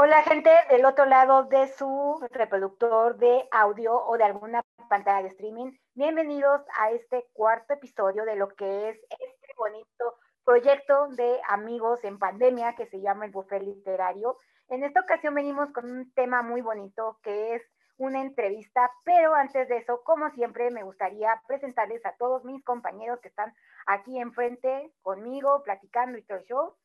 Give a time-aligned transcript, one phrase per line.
[0.00, 5.28] Hola gente del otro lado de su reproductor de audio o de alguna pantalla de
[5.30, 5.72] streaming.
[5.94, 10.14] Bienvenidos a este cuarto episodio de lo que es este bonito
[10.44, 14.38] proyecto de amigos en pandemia que se llama el Buffet Literario.
[14.68, 17.62] En esta ocasión venimos con un tema muy bonito que es
[17.96, 23.18] una entrevista, pero antes de eso, como siempre, me gustaría presentarles a todos mis compañeros
[23.18, 23.52] que están
[23.84, 26.76] aquí enfrente conmigo, platicando y todo el show.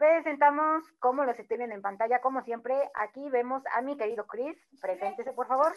[0.00, 2.74] Presentamos como los estoy viendo en pantalla, como siempre.
[2.94, 4.56] Aquí vemos a mi querido Chris.
[4.80, 5.74] Preséntese, por favor.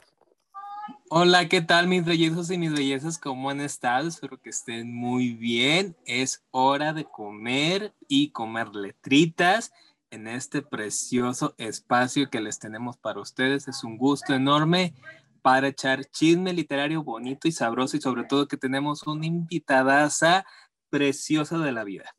[1.09, 3.17] Hola, ¿qué tal mis bellezos y mis bellezas?
[3.17, 4.07] ¿Cómo han estado?
[4.07, 5.97] Espero que estén muy bien.
[6.05, 9.73] Es hora de comer y comer letritas
[10.09, 13.67] en este precioso espacio que les tenemos para ustedes.
[13.67, 14.93] Es un gusto enorme
[15.41, 20.45] para echar chisme literario bonito y sabroso y sobre todo que tenemos una invitadaza
[20.89, 22.15] preciosa de la vida.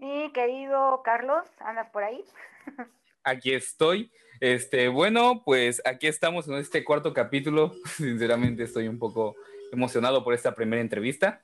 [0.00, 2.24] Mi querido Carlos, ¿andas por ahí?
[3.22, 4.10] Aquí estoy.
[4.40, 7.74] Este, bueno, pues aquí estamos en este cuarto capítulo.
[7.84, 9.36] Sinceramente estoy un poco
[9.70, 11.42] emocionado por esta primera entrevista.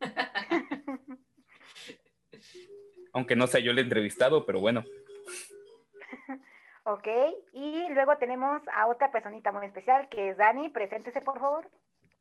[3.12, 4.84] Aunque no sea yo el entrevistado, pero bueno.
[6.84, 7.08] Ok,
[7.52, 10.68] y luego tenemos a otra personita muy especial que es Dani.
[10.68, 11.68] Preséntese, por favor.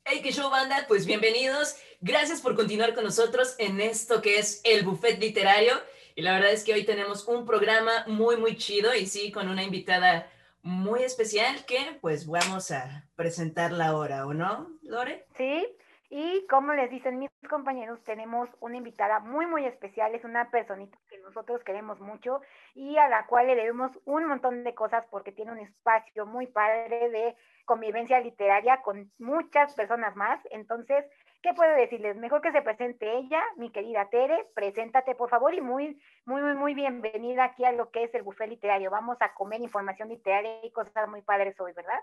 [0.06, 1.76] Hey, que show banda, pues bienvenidos.
[2.02, 5.74] Gracias por continuar con nosotros en esto que es el buffet literario.
[6.16, 9.50] Y la verdad es que hoy tenemos un programa muy, muy chido y sí, con
[9.50, 10.32] una invitada
[10.64, 15.26] muy especial que pues vamos a presentarla ahora, ¿o no, Lore?
[15.38, 15.68] Sí,
[16.12, 20.16] y como les dicen mis compañeros, tenemos una invitada muy, muy especial.
[20.16, 22.42] Es una personita que nosotros queremos mucho
[22.74, 26.48] y a la cual le debemos un montón de cosas porque tiene un espacio muy
[26.48, 30.42] padre de convivencia literaria con muchas personas más.
[30.50, 31.06] Entonces,
[31.44, 32.18] ¿qué puedo decirles?
[32.18, 36.56] Mejor que se presente ella, mi querida Tere, preséntate por favor y muy, muy, muy,
[36.56, 38.90] muy bienvenida aquí a lo que es el buffet literario.
[38.90, 42.00] Vamos a comer información literaria y cosas muy padres hoy, ¿verdad?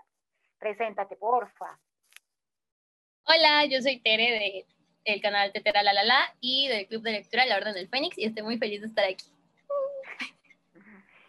[0.59, 1.77] Preséntate, porfa.
[3.29, 4.65] Hola, yo soy Tere
[5.05, 8.23] del canal Tetera La La y del Club de Lectura La Orden del Fénix y
[8.23, 9.25] estoy muy feliz de estar aquí.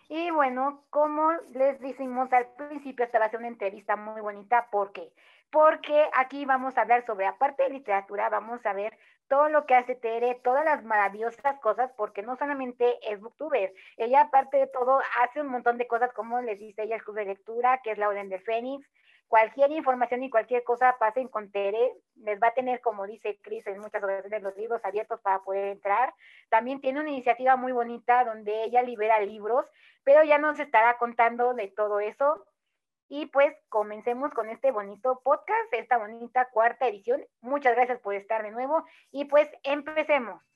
[0.09, 4.69] Y bueno, como les decimos al principio, esta va a ser una entrevista muy bonita.
[4.71, 5.11] ¿Por qué?
[5.51, 8.97] Porque aquí vamos a hablar sobre, aparte de literatura, vamos a ver
[9.27, 14.21] todo lo que hace Tere, todas las maravillosas cosas, porque no solamente es booktuber, ella
[14.21, 17.25] aparte de todo hace un montón de cosas, como les dice ella, el club de
[17.25, 18.87] lectura, que es la Orden del Fénix,
[19.29, 23.67] cualquier información y cualquier cosa pasen con Tere, les va a tener, como dice Cris,
[23.67, 26.15] en muchas ocasiones los libros abiertos para poder entrar.
[26.49, 29.67] También tiene una iniciativa muy bonita donde ella libera libros,
[30.03, 32.47] pero ya nos estará contando de todo eso.
[33.11, 37.25] Y pues comencemos con este bonito podcast, esta bonita cuarta edición.
[37.41, 40.48] Muchas gracias por estar de nuevo y pues empecemos.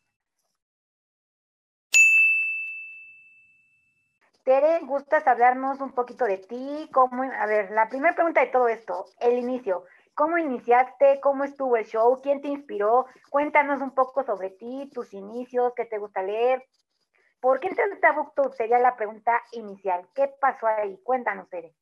[4.44, 6.88] Tere, ¿gustas hablarnos un poquito de ti?
[6.92, 9.84] ¿Cómo, a ver, la primera pregunta de todo esto, el inicio.
[10.14, 11.20] ¿Cómo iniciaste?
[11.20, 12.20] ¿Cómo estuvo el show?
[12.20, 13.06] ¿Quién te inspiró?
[13.30, 16.66] Cuéntanos un poco sobre ti, tus inicios, qué te gusta leer.
[17.38, 18.53] ¿Por qué entraste a BookTube?
[18.54, 20.08] Sería la pregunta inicial.
[20.12, 20.98] ¿Qué pasó ahí?
[21.04, 21.74] Cuéntanos, Tere.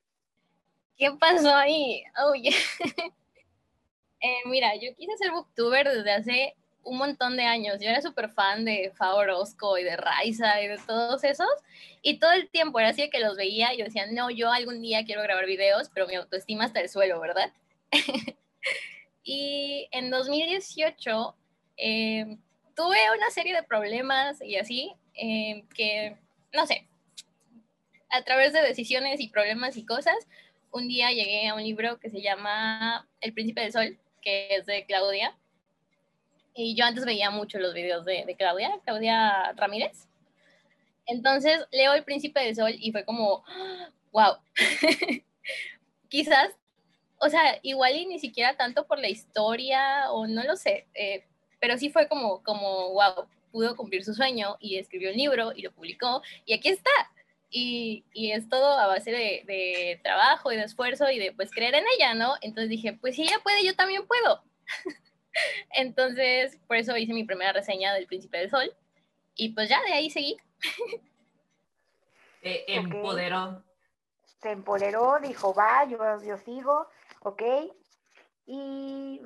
[0.96, 2.04] ¿Qué pasó ahí?
[2.22, 2.34] Oh,
[4.20, 7.78] eh, mira, yo quise ser booktuber desde hace un montón de años.
[7.80, 9.12] Yo era súper fan de Fa
[9.78, 11.48] y de Raiza y de todos esos.
[12.02, 14.80] Y todo el tiempo era así que los veía y yo decía, no, yo algún
[14.80, 17.52] día quiero grabar videos, pero mi autoestima está el suelo, ¿verdad?
[19.22, 21.36] y en 2018
[21.76, 22.38] eh,
[22.74, 26.16] tuve una serie de problemas y así, eh, que,
[26.52, 26.86] no sé,
[28.10, 30.16] a través de decisiones y problemas y cosas,
[30.72, 34.66] un día llegué a un libro que se llama El Príncipe del Sol, que es
[34.66, 35.36] de Claudia
[36.54, 40.08] y yo antes veía mucho los videos de, Claudia, Claudia Ramírez.
[41.06, 43.44] Entonces leo El Príncipe del Sol y fue como,
[44.12, 44.36] wow,
[46.08, 46.50] quizás,
[47.18, 51.24] o sea, igual y ni siquiera tanto por la historia o no lo sé, eh,
[51.60, 55.62] pero sí fue como, como, wow, pudo cumplir su sueño y escribió un libro y
[55.62, 56.90] lo publicó y aquí está.
[57.52, 61.50] Y, y es todo a base de, de, trabajo y de esfuerzo y de pues
[61.50, 62.34] creer en ella, ¿no?
[62.42, 64.44] Entonces dije, pues si ella puede, yo también puedo.
[65.72, 68.74] Entonces, por eso hice mi primera reseña del Príncipe del Sol.
[69.34, 70.36] Y pues ya de ahí seguí.
[72.42, 73.62] Te empoderó.
[74.40, 76.88] Se empoderó, dijo, va, yo, yo sigo,
[77.20, 77.42] ok.
[78.46, 79.20] ¿Y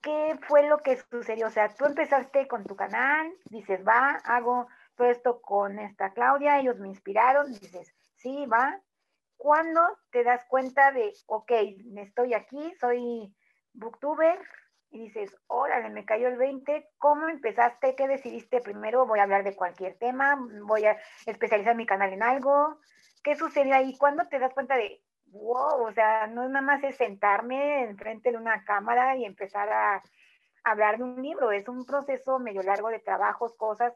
[0.00, 1.46] qué fue lo que sucedió?
[1.46, 4.66] O sea, tú empezaste con tu canal, dices, va, hago
[4.96, 8.80] todo esto con esta Claudia, ellos me inspiraron, dices, sí, va.
[9.36, 9.80] ¿Cuándo
[10.10, 11.52] te das cuenta de, ok,
[11.96, 13.34] estoy aquí, soy
[13.74, 14.38] booktuber,
[14.94, 17.96] y dices, órale, me cayó el 20, ¿cómo empezaste?
[17.96, 19.06] ¿Qué decidiste primero?
[19.06, 20.96] Voy a hablar de cualquier tema, voy a
[21.26, 22.78] especializar mi canal en algo.
[23.24, 23.96] ¿Qué sucedió ahí?
[23.98, 28.30] ¿Cuándo te das cuenta de, wow, o sea, no es nada más es sentarme enfrente
[28.30, 30.00] de una cámara y empezar a
[30.62, 33.94] hablar de un libro, es un proceso medio largo de trabajos, cosas.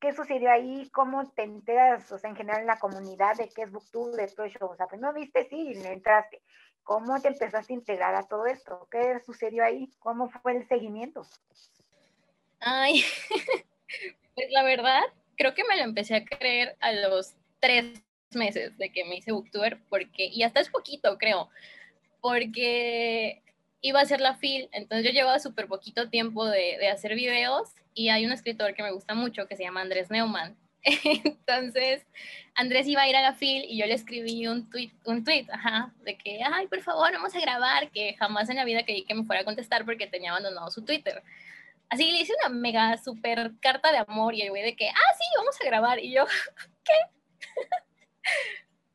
[0.00, 0.90] ¿Qué sucedió ahí?
[0.90, 4.28] ¿Cómo te enteras, o sea, en general en la comunidad de qué es BookTube, de
[4.28, 4.66] todo eso?
[4.66, 6.42] O sea, pues no viste, sí, entraste.
[6.84, 8.88] ¿Cómo te empezaste a integrar a todo esto?
[8.90, 9.88] ¿Qué sucedió ahí?
[9.98, 11.26] ¿Cómo fue el seguimiento?
[12.60, 13.04] Ay,
[14.34, 15.02] pues la verdad,
[15.36, 18.02] creo que me lo empecé a creer a los tres
[18.34, 21.48] meses de que me hice booktuber, porque, y hasta es poquito, creo,
[22.20, 23.42] porque
[23.80, 27.74] iba a hacer la FIL, entonces yo llevaba súper poquito tiempo de, de, hacer videos
[27.94, 30.56] y hay un escritor que me gusta mucho que se llama Andrés Neumann.
[31.24, 32.04] Entonces,
[32.54, 35.46] Andrés iba a ir a la FIL y yo le escribí un tweet, un tweet,
[35.52, 39.04] ajá, de que, ay, por favor, vamos a grabar, que jamás en la vida creí
[39.04, 41.22] que me fuera a contestar porque tenía abandonado su Twitter.
[41.88, 45.14] Así le hice una mega super carta de amor y el güey de que, ah,
[45.18, 45.98] sí, vamos a grabar.
[45.98, 46.24] Y yo,
[46.84, 46.92] ¿qué?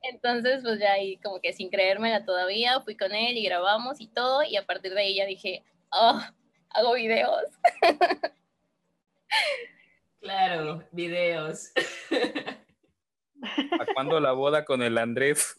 [0.01, 4.07] Entonces, pues ya ahí como que sin creérmela todavía, fui con él y grabamos y
[4.07, 6.22] todo, y a partir de ahí ya dije, oh,
[6.69, 7.44] hago videos.
[10.19, 11.72] Claro, videos.
[13.42, 15.58] ¿A cuándo la boda con el Andrés?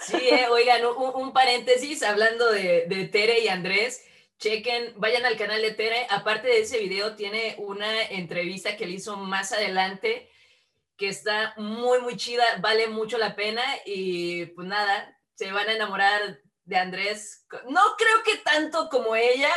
[0.00, 4.04] Sí, eh, oigan, un, un, paréntesis hablando de, de Tere y Andrés.
[4.38, 6.06] Chequen, vayan al canal de Tere.
[6.10, 10.28] Aparte de ese video, tiene una entrevista que le hizo más adelante
[10.98, 15.74] que está muy, muy chida, vale mucho la pena y pues nada, se van a
[15.74, 17.46] enamorar de Andrés.
[17.66, 19.48] No creo que tanto como ella.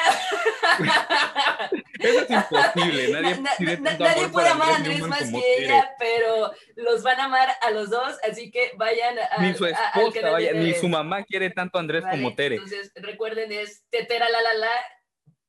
[1.99, 3.11] Eso es imposible.
[3.11, 7.25] Nadie, na, na, nadie puede amar a Andrés más que ella, pero los van a
[7.25, 9.41] amar a los dos, así que vayan a.
[9.41, 12.55] Ni su esposa, a, vaya, ni su mamá quiere tanto a Andrés vale, como Tere.
[12.55, 14.71] Entonces, recuerden, es Tetera la la la,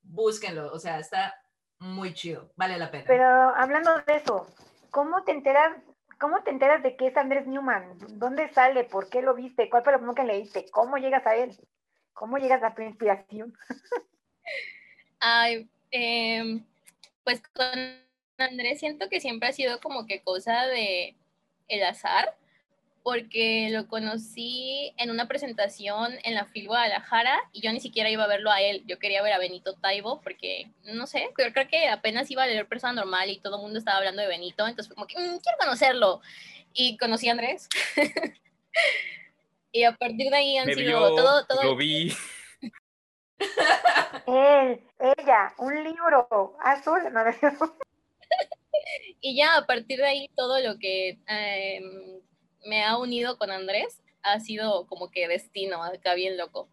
[0.02, 1.32] búsquenlo, o sea, está
[1.78, 3.04] muy chido, vale la pena.
[3.06, 3.24] Pero
[3.54, 4.48] hablando de eso,
[4.90, 5.76] ¿cómo te enteras,
[6.22, 7.98] cómo te enteras de que es Andrés Newman?
[8.16, 8.84] ¿Dónde sale?
[8.84, 9.68] ¿Por qué lo viste?
[9.68, 10.66] ¿Cuál fue lo primero que leíste?
[10.70, 11.58] ¿Cómo llegas a él?
[12.12, 13.52] ¿Cómo llegas a tu inspiración?
[15.18, 16.62] Ay, eh,
[17.24, 17.66] pues con
[18.38, 21.16] Andrés siento que siempre ha sido como que cosa de
[21.66, 22.36] el azar,
[23.02, 28.24] porque lo conocí en una presentación en la FIL Guadalajara y yo ni siquiera iba
[28.24, 31.68] a verlo a él, yo quería ver a Benito Taibo porque, no sé, creo, creo
[31.68, 34.66] que apenas iba a leer Persona Normal y todo el mundo estaba hablando de Benito,
[34.66, 36.20] entonces fue como que, mmm, quiero conocerlo.
[36.74, 37.68] Y conocí a Andrés.
[39.72, 41.62] y a partir de ahí han Me sido vio, todo, todo...
[41.64, 42.14] Lo vi.
[44.26, 47.20] Él, ella, un libro azul, no,
[49.20, 51.18] y ya a partir de ahí todo lo que...
[51.26, 51.80] Eh,
[52.64, 56.68] me ha unido con Andrés ha sido como que destino, acá bien loco.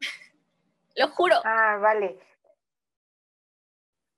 [0.96, 1.36] Lo juro.
[1.44, 2.18] Ah, vale.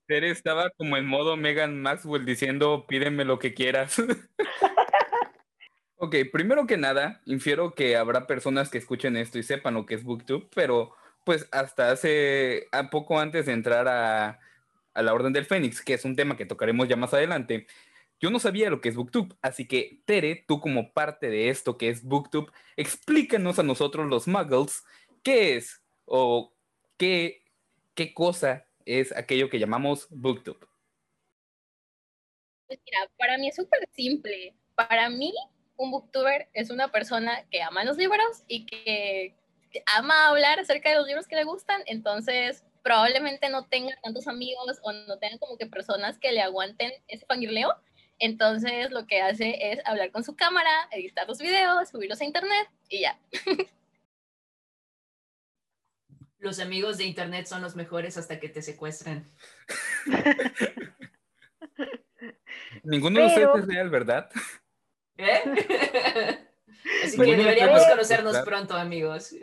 [0.07, 3.97] Tere estaba como en modo Megan Maxwell diciendo, pídeme lo que quieras.
[5.97, 9.97] ok, primero que nada, infiero que habrá personas que escuchen esto y sepan lo que
[9.97, 10.95] es BookTube, pero
[11.25, 14.39] pues hasta hace a poco antes de entrar a,
[14.95, 17.67] a la Orden del Fénix, que es un tema que tocaremos ya más adelante,
[18.21, 21.77] yo no sabía lo que es BookTube, así que Tere, tú como parte de esto
[21.77, 24.85] que es BookTube, explícanos a nosotros los muggles
[25.23, 26.55] qué es o
[26.97, 27.43] qué,
[27.95, 30.67] qué cosa es aquello que llamamos BookTube.
[32.67, 34.55] Pues mira, para mí es súper simple.
[34.75, 35.33] Para mí,
[35.77, 39.35] un booktuber es una persona que ama los libros y que
[39.95, 44.79] ama hablar acerca de los libros que le gustan, entonces probablemente no tenga tantos amigos
[44.83, 47.75] o no tenga como que personas que le aguanten ese fangirleo,
[48.19, 52.69] entonces lo que hace es hablar con su cámara, editar los videos, subirlos a internet
[52.89, 53.19] y ya.
[56.39, 59.25] Los amigos de internet son los mejores hasta que te secuestran.
[62.85, 64.31] Ninguno de ustedes es real, ¿verdad?
[65.17, 65.43] ¿Eh?
[67.05, 69.35] Así que deberíamos conocernos pronto, amigos.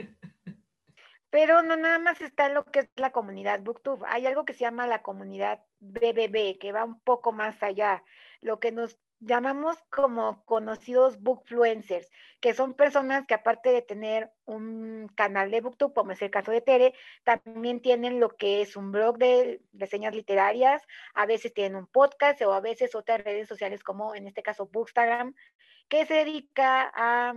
[1.29, 4.05] Pero no nada más está lo que es la comunidad BookTube.
[4.07, 8.03] Hay algo que se llama la comunidad BBB, que va un poco más allá
[8.43, 12.09] lo que nos llamamos como conocidos bookfluencers,
[12.41, 16.51] que son personas que aparte de tener un canal de booktube, como es el caso
[16.51, 20.81] de Tere, también tienen lo que es un blog de reseñas literarias,
[21.13, 24.67] a veces tienen un podcast o a veces otras redes sociales como en este caso
[24.67, 25.33] Bookstagram,
[25.87, 27.33] que se dedica a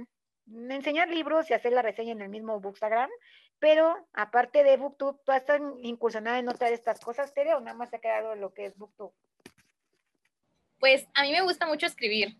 [0.70, 3.10] enseñar libros y hacer la reseña en el mismo Bookstagram,
[3.58, 5.44] pero aparte de booktube, ¿tú has
[5.82, 8.66] incursionado en otras de estas cosas, Tere, o nada más te ha quedado lo que
[8.66, 9.12] es booktube?
[10.78, 12.36] Pues a mí me gusta mucho escribir.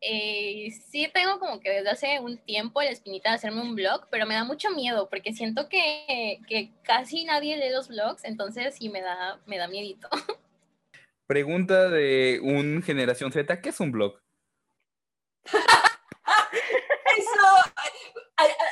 [0.00, 4.06] eh, sí tengo como que desde hace un tiempo la espinita de hacerme un blog,
[4.10, 8.76] pero me da mucho miedo porque siento que, que casi nadie lee los blogs, entonces
[8.76, 10.08] sí me da, me da miedito.
[11.26, 14.20] Pregunta de un generación Z, ¿qué es un blog?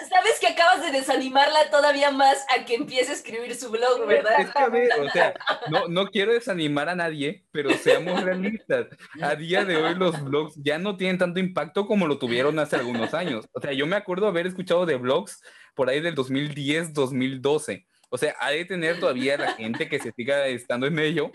[0.08, 4.40] sabes que acabas de desanimarla todavía más a que empiece a escribir su blog, ¿verdad?
[4.40, 5.34] Es que a ver, o sea,
[5.70, 8.86] no, no quiero desanimar a nadie, pero seamos realistas.
[9.20, 12.76] A día de hoy los blogs ya no tienen tanto impacto como lo tuvieron hace
[12.76, 13.48] algunos años.
[13.52, 15.42] O sea, yo me acuerdo haber escuchado de blogs
[15.74, 17.86] por ahí del 2010, 2012.
[18.08, 21.32] O sea, hay de tener todavía la gente que se siga estando en ello,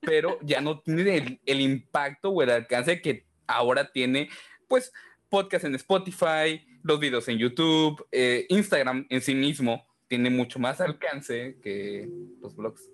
[0.00, 4.28] pero ya no tiene el, el impacto o el alcance que ahora tiene,
[4.68, 4.92] pues,
[5.28, 10.80] podcast en Spotify, los videos en YouTube, eh, Instagram en sí mismo tiene mucho más
[10.80, 12.08] alcance que
[12.40, 12.90] los blogs.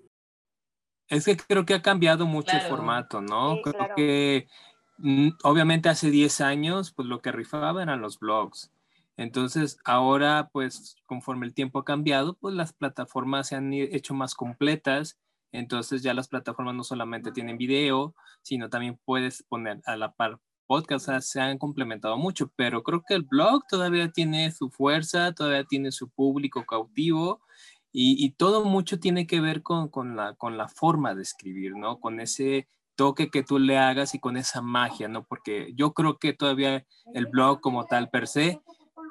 [1.07, 3.61] Es que creo que ha cambiado mucho el formato, ¿no?
[3.63, 4.47] creo que
[4.99, 8.71] mm, obviamente hace 10 años, pues lo que rifaba eran los blogs.
[9.17, 14.33] Entonces, ahora, pues conforme el tiempo ha cambiado, pues las plataformas se han hecho más
[14.33, 15.19] completas.
[15.51, 20.39] Entonces ya las plataformas no solamente tienen video, sino también puedes poner a la par
[20.69, 25.63] podcasts se han complementado mucho, pero creo que el blog todavía tiene su fuerza, todavía
[25.63, 27.41] tiene su público cautivo
[27.91, 31.99] y, todo mucho tiene que ver con, con, la, con la forma de escribir, ¿no?
[31.99, 35.25] Con ese toque que tú le hagas y con esa magia, ¿no?
[35.25, 36.85] Porque yo creo que todavía
[37.15, 38.61] el blog como tal per se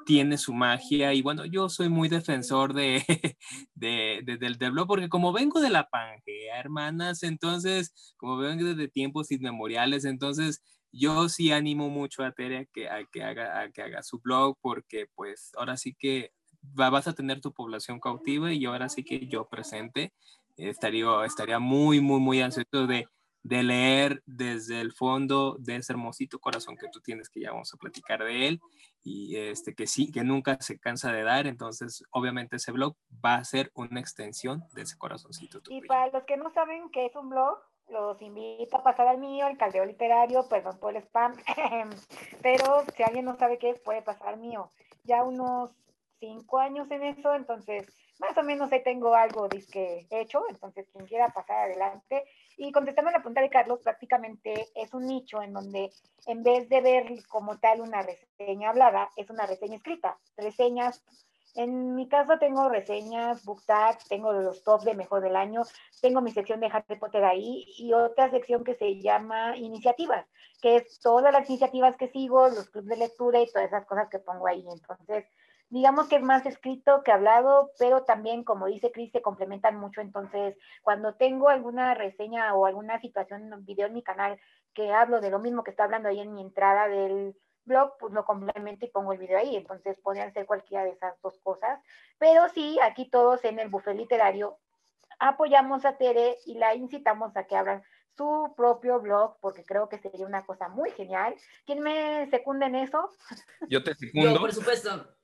[0.07, 3.03] tiene su magia y bueno, yo soy muy defensor de,
[3.75, 8.87] de, del, del blog porque como vengo de la Pangea, hermanas, entonces, como vengo desde
[8.87, 10.63] tiempos inmemoriales, entonces
[10.93, 15.95] yo sí animo mucho a Tere a que, haga, su blog porque pues ahora sí
[15.95, 20.13] que vas a tener tu población cautiva y ahora sí que yo presente
[20.57, 23.07] estaría, estaría muy, muy, muy ansioso de,
[23.43, 27.73] de leer desde el fondo de ese hermosito corazón que tú tienes, que ya vamos
[27.73, 28.61] a platicar de él,
[29.03, 33.37] y este, que sí, que nunca se cansa de dar, entonces obviamente ese blog va
[33.37, 35.61] a ser una extensión de ese corazoncito.
[35.71, 37.59] Y para los que no saben qué es un blog,
[37.91, 41.35] los invito a pasar al mío, el caldeo literario, perdón por el spam,
[42.43, 44.71] pero si alguien no sabe qué puede pasar mío.
[45.05, 45.71] Ya unos
[46.21, 47.87] cinco años en eso, entonces
[48.19, 52.25] más o menos ahí tengo algo disque hecho, entonces quien quiera pasar adelante.
[52.57, 55.93] Y contestando la pregunta de Carlos, prácticamente es un nicho en donde
[56.27, 61.05] en vez de ver como tal una reseña hablada, es una reseña escrita, reseñas
[61.59, 65.63] en mi caso tengo reseñas, book tags, tengo los top de mejor del año,
[66.01, 70.25] tengo mi sección de Harry Potter ahí y otra sección que se llama iniciativas,
[70.63, 74.09] que es todas las iniciativas que sigo, los clubes de lectura y todas esas cosas
[74.09, 74.65] que pongo ahí.
[74.71, 75.25] Entonces,
[75.69, 80.01] digamos que es más escrito que hablado, pero también, como dice Cris, se complementan mucho.
[80.01, 84.39] Entonces, cuando tengo alguna reseña o alguna situación, video en mi canal
[84.75, 87.35] que hablo de lo mismo que está hablando ahí en mi entrada del
[87.69, 89.55] blog, pues lo complemento y pongo el video ahí.
[89.55, 91.81] Entonces podrían ser cualquiera de esas dos cosas.
[92.19, 94.59] Pero sí, aquí todos en el buffet literario
[95.21, 97.83] apoyamos a Tere y la incitamos a que abran
[98.17, 101.35] su propio blog, porque creo que sería una cosa muy genial.
[101.65, 103.11] ¿Quién me secunda en eso?
[103.69, 104.35] Yo te secundo.
[104.35, 105.15] Yo, por supuesto.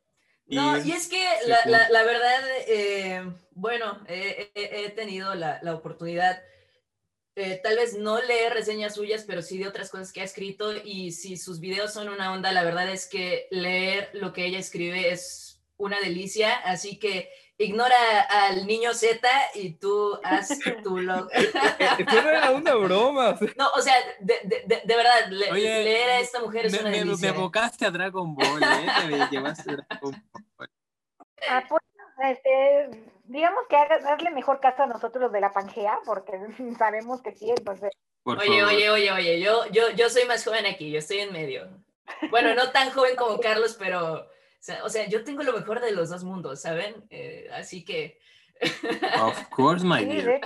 [0.46, 6.42] No, y, es que la, la, verdad, eh, bueno, he tenido la, la oportunidad
[7.36, 10.72] eh, tal vez no lee reseñas suyas, pero sí de otras cosas que ha escrito
[10.76, 14.58] y si sus videos son una onda, la verdad es que leer lo que ella
[14.58, 21.28] escribe es una delicia, así que ignora al niño Z y tú haz tu blog.
[21.98, 23.38] Esto no era una broma.
[23.56, 24.34] No, o sea, de,
[24.66, 27.32] de, de verdad, leer a esta mujer es una delicia.
[27.32, 28.86] Me evocaste a Dragon Ball, ¿eh?
[29.08, 30.24] Me llevaste a Dragon
[30.56, 30.70] Ball.
[31.48, 31.82] Ah, pues,
[32.30, 36.32] este, digamos que darle mejor caso a nosotros los de la Pangea, porque
[36.78, 37.90] sabemos que sí, entonces.
[38.22, 41.68] oye, oye, oye, oye, yo, yo, yo soy más joven aquí, yo estoy en medio.
[42.30, 44.28] Bueno, no tan joven como Carlos, pero,
[44.84, 46.94] o sea, yo tengo lo mejor de los dos mundos, ¿saben?
[47.10, 48.20] Eh, así que...
[49.20, 50.40] Of course, my dear.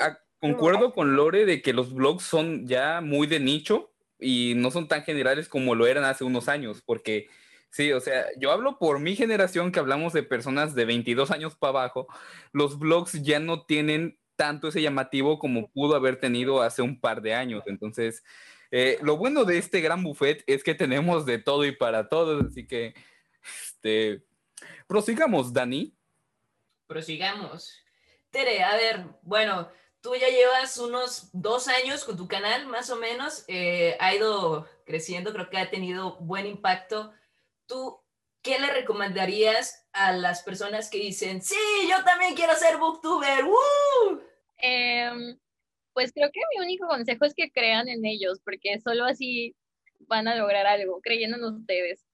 [0.00, 4.70] Ah, concuerdo con Lore de que los blogs son ya muy de nicho y no
[4.70, 7.28] son tan generales como lo eran hace unos años, porque
[7.70, 11.54] Sí, o sea, yo hablo por mi generación que hablamos de personas de 22 años
[11.54, 12.06] para abajo.
[12.52, 17.20] Los blogs ya no tienen tanto ese llamativo como pudo haber tenido hace un par
[17.20, 17.64] de años.
[17.66, 18.24] Entonces,
[18.70, 22.46] eh, lo bueno de este gran buffet es que tenemos de todo y para todos.
[22.46, 22.94] Así que,
[23.42, 24.24] este,
[24.86, 25.94] prosigamos, Dani.
[26.86, 27.84] Prosigamos.
[28.30, 29.68] Tere, a ver, bueno,
[30.00, 33.44] tú ya llevas unos dos años con tu canal, más o menos.
[33.48, 37.12] Eh, ha ido creciendo, creo que ha tenido buen impacto
[37.68, 38.00] ¿tú
[38.42, 41.54] qué le recomendarías a las personas que dicen, sí,
[41.88, 43.44] yo también quiero ser booktuber?
[44.56, 45.38] Em,
[45.92, 49.54] pues creo que mi único consejo es que crean en ellos, porque solo así
[50.00, 52.04] van a lograr algo, creyendo en ustedes.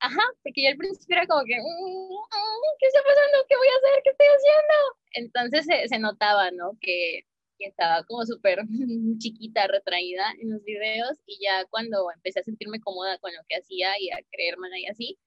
[0.00, 3.46] Ajá, porque yo al principio era como que, mm, mm, ¿qué está pasando?
[3.48, 4.02] ¿Qué voy a hacer?
[4.04, 4.74] ¿Qué estoy haciendo?
[5.14, 6.76] Entonces se, se notaba, ¿no?
[6.80, 7.24] Que,
[7.62, 8.58] que estaba como súper
[9.18, 13.56] chiquita, retraída en los videos y ya cuando empecé a sentirme cómoda con lo que
[13.56, 15.18] hacía y a creerme y así,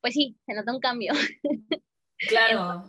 [0.00, 1.12] pues sí, se nota un cambio.
[2.28, 2.84] Claro.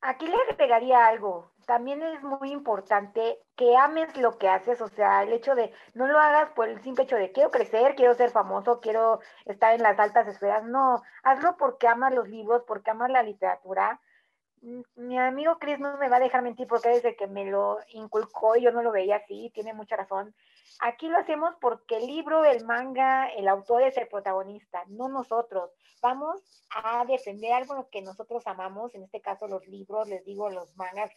[0.00, 1.52] Aquí le agregaría algo.
[1.64, 6.08] También es muy importante que ames lo que haces, o sea, el hecho de no
[6.08, 9.82] lo hagas por el simple hecho de quiero crecer, quiero ser famoso, quiero estar en
[9.84, 10.64] las altas esferas.
[10.64, 14.00] No, hazlo porque amas los libros, porque amas la literatura.
[14.62, 18.56] Mi amigo Chris no me va a dejar mentir porque desde que me lo inculcó
[18.56, 20.34] y yo no lo veía así, tiene mucha razón.
[20.80, 25.70] Aquí lo hacemos porque el libro, el manga, el autor es el protagonista, no nosotros.
[26.02, 30.76] Vamos a defender algo que nosotros amamos, en este caso los libros, les digo, los
[30.76, 31.10] mangas,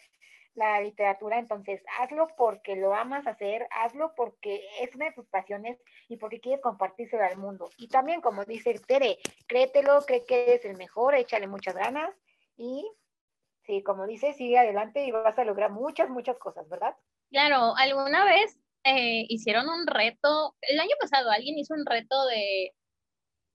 [0.55, 1.37] la literatura.
[1.37, 6.39] Entonces, hazlo porque lo amas hacer, hazlo porque es una de tus pasiones y porque
[6.39, 7.69] quieres compartírselo al mundo.
[7.77, 12.13] Y también, como dice Tere, créetelo, cree que eres el mejor, échale muchas ganas
[12.55, 12.89] y,
[13.65, 16.95] sí, como dice, sigue adelante y vas a lograr muchas, muchas cosas, ¿verdad?
[17.31, 22.73] Claro, alguna vez eh, hicieron un reto, el año pasado alguien hizo un reto de,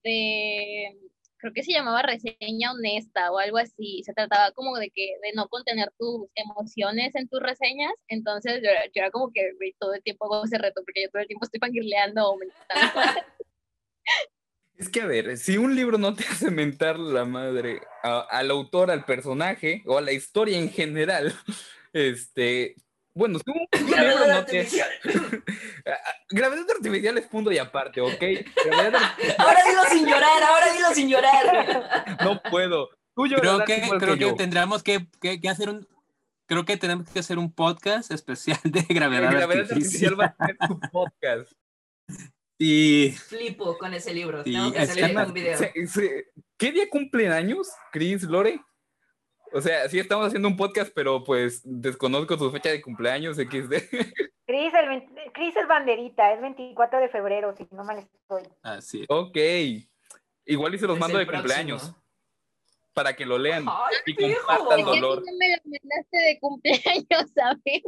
[0.03, 0.97] de,
[1.37, 5.33] creo que se llamaba reseña honesta o algo así, se trataba como de que, de
[5.33, 10.25] no contener tus emociones en tus reseñas, entonces yo, era como que todo el tiempo
[10.25, 12.37] hago ese reto, porque yo todo el tiempo estoy fangirleando o
[14.79, 18.89] Es que a ver, si un libro no te hace mentar la madre al autor,
[18.89, 21.35] al personaje o a la historia en general,
[21.93, 22.75] este,
[23.13, 23.51] bueno, tú
[23.89, 24.89] Gravedad artificial.
[26.29, 28.23] Gravedad artificial es punto y aparte, ¿ok?
[29.37, 32.17] Ahora dilo sin llorar, ahora dilo sin llorar.
[32.23, 32.87] No puedo.
[33.15, 35.89] creo que, creo que, tendríamos que, que, hacer un,
[36.45, 40.17] creo que tenemos que hacer un podcast especial de gravedad, gravedad artificial.
[40.17, 41.51] va a ser tu podcast.
[42.61, 43.11] Y...
[43.11, 44.43] Flipo con ese libro.
[44.43, 45.57] Tengo que hacer un video.
[46.57, 48.59] ¿Qué día cumplen años, Chris, Lore?
[49.53, 53.73] O sea, sí estamos haciendo un podcast, pero pues desconozco su fecha de cumpleaños, XD.
[54.45, 58.43] Cris, el Cris es banderita, es 24 de febrero, si no mal estoy.
[58.61, 59.07] Así es.
[59.09, 59.37] Ok.
[60.45, 61.93] Igual y se los mando de cumpleaños.
[62.93, 63.65] Para que lo lean
[64.05, 65.23] y compartan dolor.
[65.25, 67.83] no me lo mandaste de cumpleaños, ¿sabes?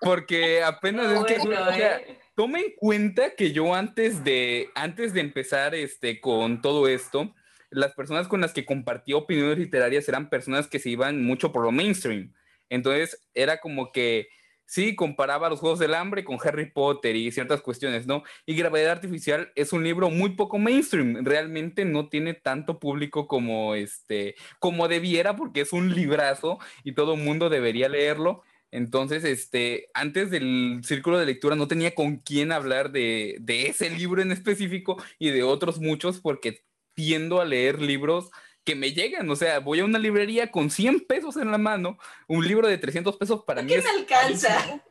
[0.00, 2.00] Porque apenas es que, o sea,
[2.36, 7.34] tome en cuenta que yo antes de, antes de empezar este, con todo esto,
[7.70, 11.64] las personas con las que compartía opiniones literarias eran personas que se iban mucho por
[11.64, 12.32] lo mainstream.
[12.68, 14.28] Entonces era como que
[14.66, 18.22] sí, comparaba los Juegos del Hambre con Harry Potter y ciertas cuestiones, ¿no?
[18.44, 23.74] Y Gravedad Artificial es un libro muy poco mainstream, realmente no tiene tanto público como
[23.74, 28.42] este, como debiera, porque es un librazo y todo el mundo debería leerlo.
[28.70, 33.90] Entonces, este, antes del círculo de lectura no tenía con quién hablar de, de ese
[33.90, 38.30] libro en específico y de otros muchos, porque tiendo a leer libros
[38.64, 41.98] que me llegan, o sea, voy a una librería con 100 pesos en la mano,
[42.26, 43.68] un libro de 300 pesos para mí.
[43.68, 44.82] ¿Qué me alcanza?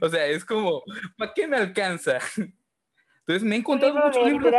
[0.00, 0.82] O sea, es como,
[1.16, 2.18] ¿para qué me alcanza?
[3.20, 4.52] Entonces me he encontrado muchos libros.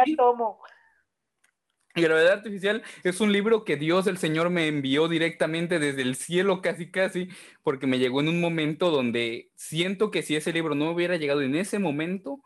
[1.96, 6.62] Gravedad Artificial es un libro que Dios el Señor me envió directamente desde el cielo
[6.62, 7.30] casi casi,
[7.64, 11.42] porque me llegó en un momento donde siento que si ese libro no hubiera llegado
[11.42, 12.42] en ese momento,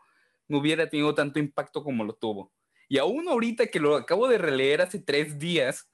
[0.48, 2.52] no hubiera tenido tanto impacto como lo tuvo.
[2.88, 5.88] Y aún ahorita que lo acabo de releer hace tres días,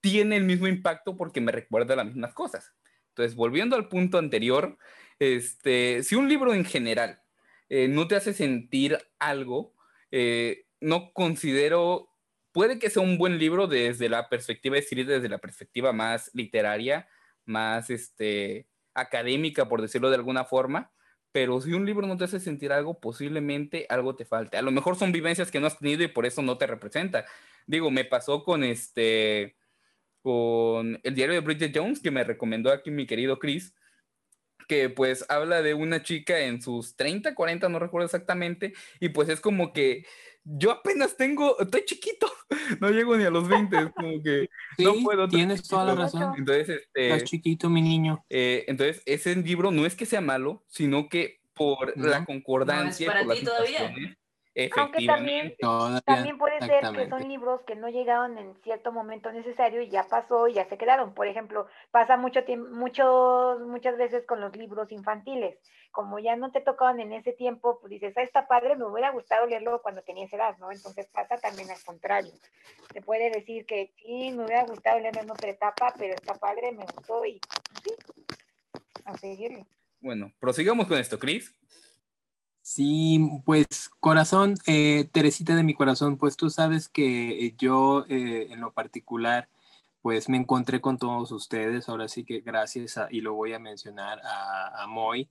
[0.00, 2.72] tiene el mismo impacto porque me recuerda las mismas cosas.
[3.10, 4.78] Entonces, volviendo al punto anterior,
[5.18, 7.20] este, si un libro en general
[7.68, 9.74] eh, no te hace sentir algo,
[10.10, 12.09] eh, no considero,
[12.52, 17.08] puede que sea un buen libro desde la perspectiva escrita, desde la perspectiva más literaria,
[17.44, 20.92] más este, académica, por decirlo de alguna forma,
[21.32, 24.56] pero si un libro no te hace sentir algo, posiblemente algo te falte.
[24.56, 27.24] A lo mejor son vivencias que no has tenido y por eso no te representa.
[27.66, 29.56] Digo, me pasó con este,
[30.22, 33.74] con el diario de Bridget Jones, que me recomendó aquí mi querido Chris,
[34.66, 39.28] que pues habla de una chica en sus 30, 40, no recuerdo exactamente, y pues
[39.28, 40.04] es como que
[40.44, 42.26] yo apenas tengo, estoy chiquito,
[42.80, 44.48] no llego ni a los 20, como que
[44.78, 45.28] no puedo.
[45.28, 46.34] Tienes toda la razón.
[46.36, 48.24] Entonces, este, Estás chiquito, mi niño.
[48.28, 53.12] Eh, entonces, ese libro no es que sea malo, sino que por la concordancia.
[53.12, 54.16] No es para ti todavía.
[54.76, 55.54] Aunque también,
[56.04, 60.04] también puede ser que son libros que no llegaron en cierto momento necesario y ya
[60.08, 61.14] pasó y ya se quedaron.
[61.14, 65.56] Por ejemplo, pasa mucho tiempo, muchos, muchas veces con los libros infantiles.
[65.92, 69.10] Como ya no te tocaban en ese tiempo, pues dices, ah, está padre, me hubiera
[69.10, 70.72] gustado leerlo cuando tenía esa edad, ¿no?
[70.72, 72.32] Entonces pasa también al contrario.
[72.92, 76.72] Te puede decir que sí, me hubiera gustado leerlo en otra etapa, pero está padre,
[76.72, 77.40] me gustó y
[77.84, 77.94] sí,
[79.04, 79.64] a seguirle.
[80.00, 81.54] Bueno, prosigamos con esto, Chris.
[82.62, 88.60] Sí, pues corazón, eh, Teresita de mi corazón, pues tú sabes que yo eh, en
[88.60, 89.48] lo particular,
[90.02, 94.20] pues me encontré con todos ustedes, ahora sí que gracias y lo voy a mencionar
[94.24, 95.28] a, a Moy,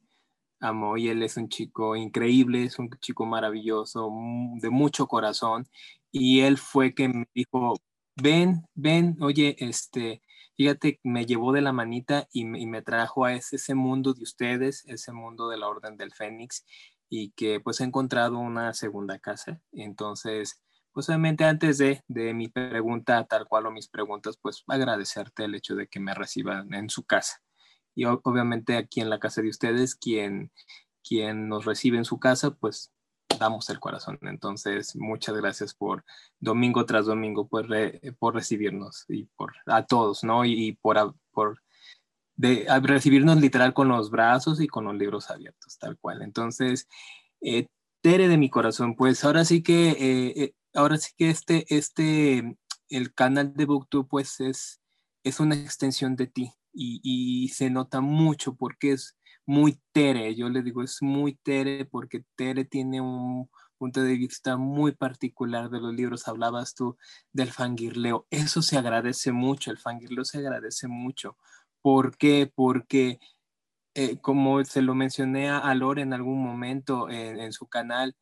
[0.59, 4.11] a Moy, él es un chico increíble, es un chico maravilloso,
[4.55, 5.67] de mucho corazón,
[6.11, 7.75] y él fue que me dijo,
[8.15, 10.21] ven, ven, oye, este,
[10.57, 14.83] fíjate, me llevó de la manita y me, trajo a ese, ese, mundo de ustedes,
[14.87, 16.65] ese mundo de la Orden del Fénix,
[17.09, 19.61] y que pues he encontrado una segunda casa.
[19.71, 20.61] Entonces,
[20.93, 25.55] pues obviamente antes de, de mi pregunta, tal cual o mis preguntas, pues agradecerte el
[25.55, 27.41] hecho de que me reciban en su casa.
[27.95, 30.51] Y obviamente aquí en la casa de ustedes, quien,
[31.03, 32.93] quien nos recibe en su casa, pues
[33.39, 34.19] damos el corazón.
[34.21, 36.03] Entonces, muchas gracias por
[36.39, 37.67] domingo tras domingo por,
[38.17, 40.45] por recibirnos y por a todos, ¿no?
[40.45, 41.61] Y, por, por
[42.39, 46.21] de, recibirnos literal con los brazos y con los libros abiertos, tal cual.
[46.21, 46.87] Entonces,
[47.41, 47.67] eh,
[48.01, 52.57] Tere de mi corazón, pues ahora sí que, eh, eh, ahora sí que este, este,
[52.87, 54.79] el canal de BookTube, pues es,
[55.25, 60.47] es una extensión de ti y, y se nota mucho porque es muy Tere, yo
[60.47, 65.79] le digo, es muy Tere porque Tere tiene un punto de vista muy particular de
[65.79, 66.27] los libros.
[66.27, 66.97] Hablabas tú
[67.33, 68.27] del fangirleo.
[68.29, 71.37] Eso se agradece mucho, el fangirleo se agradece mucho.
[71.81, 72.51] ¿Por qué?
[72.53, 73.19] Porque,
[73.95, 78.15] eh, como se lo mencioné a Lore en algún momento en, su canal,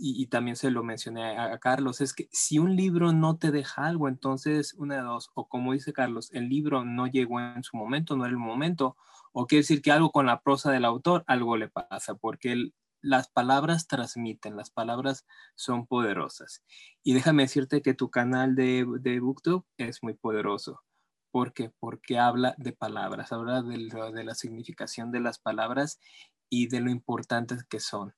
[0.00, 3.86] y, también se lo mencioné a, Carlos, es que si un libro no te deja
[3.86, 7.76] algo, entonces una de dos, o como dice Carlos, el libro no llegó en su
[7.76, 8.96] momento, no era el momento,
[9.32, 13.28] o quiere decir que algo con la prosa del autor, algo le pasa, porque las
[13.28, 16.64] palabras transmiten, las palabras son poderosas.
[17.02, 20.82] Y déjame decirte que tu canal de, de BookTube es muy poderoso.
[21.30, 21.70] ¿Por qué?
[21.80, 26.00] Porque habla de palabras, habla de, la significación de las palabras
[26.48, 28.14] y de lo importantes que son.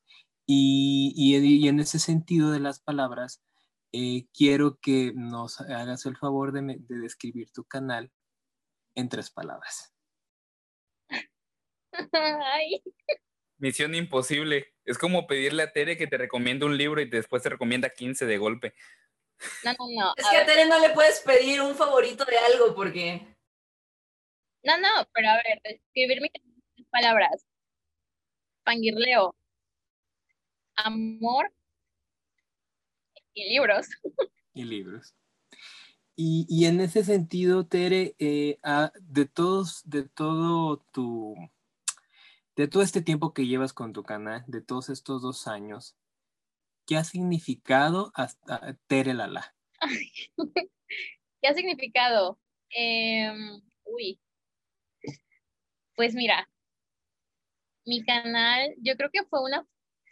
[0.46, 3.42] Y, en ese sentido de las palabras,
[3.92, 8.10] eh, quiero que nos hagas el favor de describir tu canal
[8.94, 9.92] en tres palabras.
[13.58, 14.74] Misión imposible.
[14.84, 18.26] Es como pedirle a Tere que te recomiende un libro y después te recomienda 15
[18.26, 18.74] de golpe.
[19.64, 20.14] No, no, no.
[20.16, 23.36] Es que a Tere no le puedes pedir un favorito de algo porque.
[24.62, 27.46] No, no, pero a ver, escribir mis palabras.
[28.64, 29.34] Fangirleo.
[30.76, 31.52] Amor.
[33.34, 33.86] Y libros.
[34.52, 35.14] Y libros.
[36.16, 41.34] Y, en ese sentido, Tere, eh, ah, de todos, de todo tu,
[42.56, 45.96] de todo este tiempo que llevas con tu canal, de todos estos dos años,
[46.90, 49.54] ¿qué ha significado hasta Tere Lala?
[51.40, 52.40] ¿Qué ha significado?
[52.70, 54.20] Em, uy,
[55.94, 56.50] pues mira,
[57.86, 59.64] mi canal, yo creo que fue una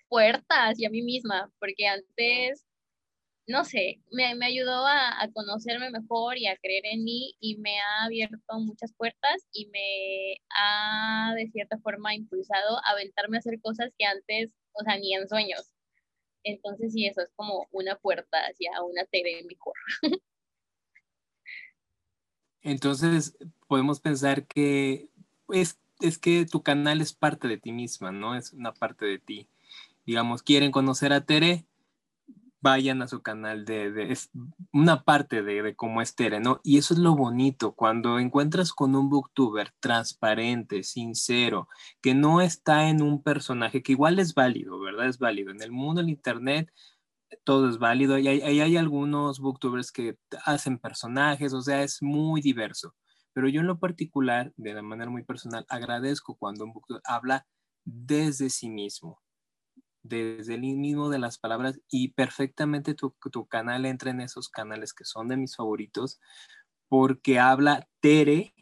[0.08, 2.64] puerta hacia mí misma, porque antes
[3.48, 8.04] no sé, me, ayudó a, conocerme mejor y a creer en mí y me ha
[8.04, 13.90] abierto muchas puertas y me ha de cierta forma impulsado a aventarme a hacer cosas
[13.98, 15.72] que antes, o sea, ni en sueños.
[16.48, 19.74] Entonces, sí, eso es como una puerta hacia una TV mejor.
[22.62, 25.10] Entonces, podemos pensar que
[25.50, 28.34] es, es que tu canal es parte de ti misma, ¿no?
[28.34, 29.48] Es una parte de ti.
[30.06, 31.66] Digamos, quieren conocer a Tere,
[32.60, 34.16] vayan a su canal de,
[34.72, 36.60] una parte de, cómo es ¿no?
[36.64, 41.68] Y eso es lo bonito, cuando encuentras con un booktuber transparente, sincero,
[42.00, 45.08] que no está en un personaje que igual es válido, ¿verdad?
[45.08, 45.50] Es válido.
[45.50, 46.72] En el mundo del Internet
[47.44, 52.40] todo es válido y hay, hay, algunos booktubers que hacen personajes, o sea, es muy
[52.40, 52.94] diverso.
[53.34, 57.46] Pero yo en lo particular, de la manera muy personal, agradezco cuando un booktuber habla
[57.84, 59.20] desde sí mismo
[60.02, 64.94] desde el mismo de las palabras y perfectamente tu, tu, canal entra en esos canales
[64.94, 66.20] que son de mis favoritos
[66.88, 68.54] porque habla Tere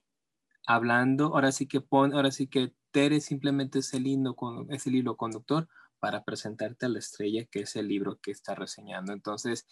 [0.67, 4.37] hablando, ahora sí que pon, ahora sí que Tere simplemente es el, hilo,
[4.71, 5.69] es hilo conductor
[5.99, 9.13] para presentarte a la estrella que es el libro que está reseñando.
[9.13, 9.67] Entonces,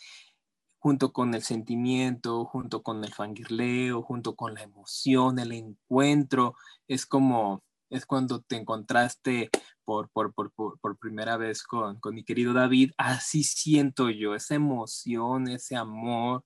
[0.79, 6.55] junto con el sentimiento, junto con el fangirleo, junto con la emoción, el encuentro,
[6.87, 7.63] es como
[7.95, 9.51] es cuando te encontraste
[9.85, 12.93] por, por, por, por primera vez con, con, mi querido David.
[12.99, 16.45] Así siento yo, esa emoción, ese amor,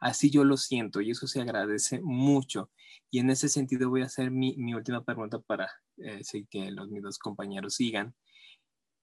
[0.00, 2.70] así yo lo siento y eso se agradece mucho.
[3.10, 6.88] Y en ese sentido voy a hacer mi, mi última pregunta para eh, que los
[6.88, 8.14] mis dos compañeros sigan.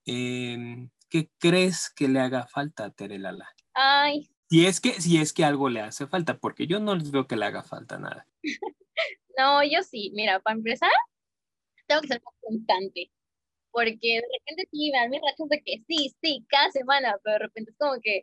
[0.04, 3.48] Em, ¿Qué crees que le haga falta a Terelala?
[3.74, 4.30] Ay.
[4.50, 7.26] Si es, que, si es que algo le hace falta, porque yo no les veo
[7.26, 8.26] que le haga falta nada.
[9.38, 10.10] no, yo sí.
[10.14, 10.90] Mira, para empezar,
[11.88, 13.10] tengo que ser constante.
[13.72, 17.34] porque de repente sí, me dan mis rachas de que sí, sí, cada semana, pero
[17.34, 18.22] de repente es como que,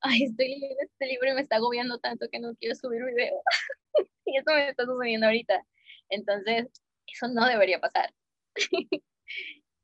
[0.00, 3.34] ay, estoy leyendo este libro y me está agobiando tanto que no quiero subir video.
[4.26, 5.64] y eso me está sucediendo ahorita.
[6.10, 6.68] Entonces,
[7.06, 8.12] eso no debería pasar.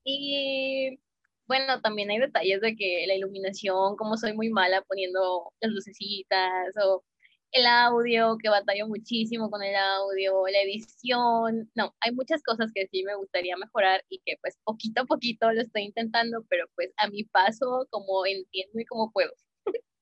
[0.05, 0.99] y
[1.47, 6.75] bueno, también hay detalles de que la iluminación, como soy muy mala poniendo las lucecitas
[6.85, 7.05] o
[7.53, 12.87] el audio, que batallo muchísimo con el audio, la edición, no, hay muchas cosas que
[12.89, 16.91] sí me gustaría mejorar y que pues poquito a poquito lo estoy intentando, pero pues
[16.97, 19.33] a mi paso, como entiendo y como puedo.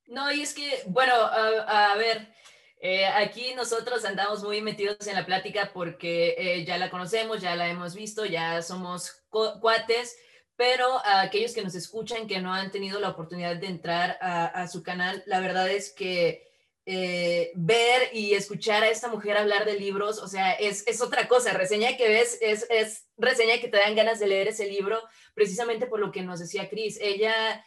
[0.07, 2.29] No, y es que, bueno, a, ver,
[2.81, 7.55] eh, aquí nosotros andamos muy metidos en la plática porque eh, ya la conocemos, ya
[7.57, 10.17] la hemos visto, ya somos cuates,
[10.57, 14.47] pero a aquellos que nos escuchan que no han tenido la oportunidad de entrar a,
[14.47, 16.48] a su canal, la verdad es que
[16.91, 21.29] eh, ver y escuchar a esta mujer hablar de libros, o sea, es, es otra
[21.29, 21.53] cosa.
[21.53, 24.99] Reseña que ves es, es, reseña que te dan ganas de leer ese libro,
[25.35, 26.99] precisamente por lo que nos decía Cris.
[26.99, 27.63] Ella,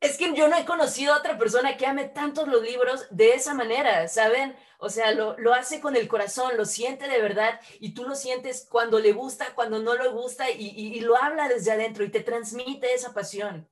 [0.00, 3.34] es que yo no he conocido a otra persona que ame tantos los libros de
[3.34, 4.56] esa manera, ¿saben?
[4.78, 8.16] O sea, lo, lo hace con el corazón, lo siente de verdad y tú lo
[8.16, 12.10] sientes cuando le gusta, cuando no le gusta y, y, lo habla desde adentro y
[12.10, 13.70] te transmite esa pasión.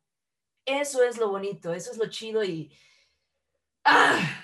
[0.65, 2.73] Eso es lo bonito, eso es lo chido y...
[3.83, 4.43] ¡Ah!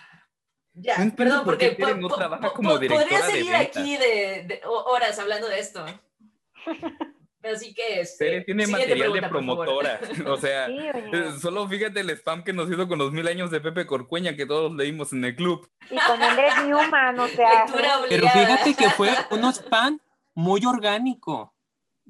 [0.83, 5.85] Ya, perdón, porque no trabaja como podría seguir aquí de, horas hablando de esto.
[7.43, 9.99] Así que este, tiene material de promotora.
[10.27, 13.63] o sea, eh, solo fíjate el spam que nos hizo con los mil años de
[13.63, 15.67] Pepe Corcueña que todos leímos en el club.
[15.91, 17.65] Y con Andrés Newman, o sea.
[18.09, 19.99] Pero fíjate que fue un spam
[20.35, 21.55] muy orgánico.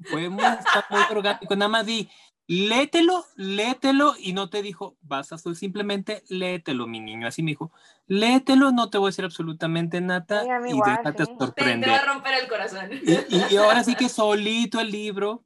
[0.03, 0.43] Fue muy,
[0.89, 1.55] muy orgánico.
[1.55, 2.09] Nada más di,
[2.51, 7.25] léetelo, léetelo, y no te dijo, vas a simplemente léetelo, mi niño.
[7.25, 7.71] Así me dijo,
[8.07, 11.89] léetelo, no te voy a decir absolutamente nada y déjate sorprender.
[11.89, 12.89] Te, va a romper el corazón.
[12.91, 15.45] Y, ahora sí que solito el libro.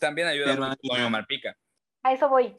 [0.00, 1.56] También ayuda a Marpica.
[2.02, 2.56] A eso voy.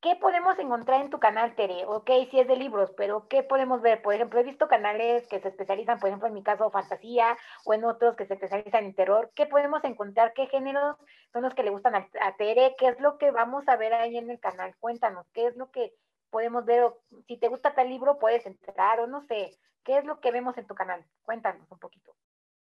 [0.00, 1.84] ¿Qué podemos encontrar en tu canal, Tere?
[1.86, 4.00] Ok, si es de libros, pero ¿qué podemos ver?
[4.00, 7.74] Por ejemplo, he visto canales que se especializan, por ejemplo, en mi caso, fantasía, o
[7.74, 9.32] en otros que se especializan en terror.
[9.34, 10.34] ¿Qué podemos encontrar?
[10.34, 10.96] ¿Qué géneros
[11.32, 12.76] son los que le gustan a, Tere?
[12.78, 14.76] ¿Qué es lo que vamos a ver ahí en el canal?
[14.78, 15.92] Cuéntanos, ¿qué es lo que
[16.30, 16.92] podemos ver?
[17.26, 20.56] si te gusta tal libro, puedes entrar, o no sé, ¿qué es lo que vemos
[20.58, 21.04] en tu canal?
[21.22, 22.14] Cuéntanos un poquito.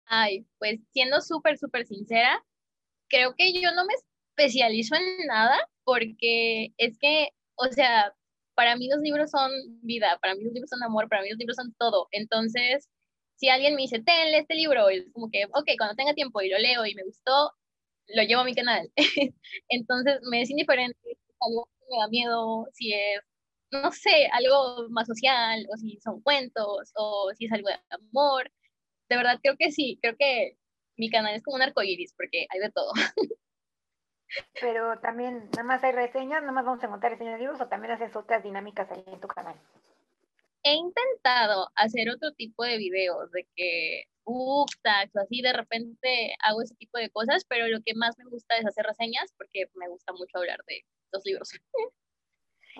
[0.05, 2.43] Ay, pues siendo súper, súper sincera,
[3.09, 3.93] creo que yo no me
[4.37, 8.13] especializo en nada porque es que, o sea,
[8.55, 11.39] para mí los libros son vida, para mí los libros son amor, para mí los
[11.39, 12.07] libros son todo.
[12.11, 12.89] Entonces,
[13.35, 16.49] si alguien me dice, tenle este libro, es como que, ok, cuando tenga tiempo y
[16.49, 17.51] lo leo y me gustó,
[18.07, 18.89] lo llevo a mi canal.
[19.69, 23.21] Entonces, me es indiferente si algo que me da miedo, si es,
[23.71, 28.51] no sé, algo más social, o si son cuentos, o si es algo de amor.
[29.09, 30.57] De verdad, creo que sí, creo que
[30.97, 32.91] mi canal es como un arco iris, porque hay de todo.
[34.59, 37.67] Pero también, nada más hay reseñas, nada más vamos a encontrar reseñas de libros o
[37.67, 39.55] también haces otras dinámicas ahí en tu canal.
[40.63, 46.35] He intentado hacer otro tipo de videos, de que book tags o así, de repente
[46.43, 49.69] hago ese tipo de cosas, pero lo que más me gusta es hacer reseñas porque
[49.75, 51.51] me gusta mucho hablar de los libros.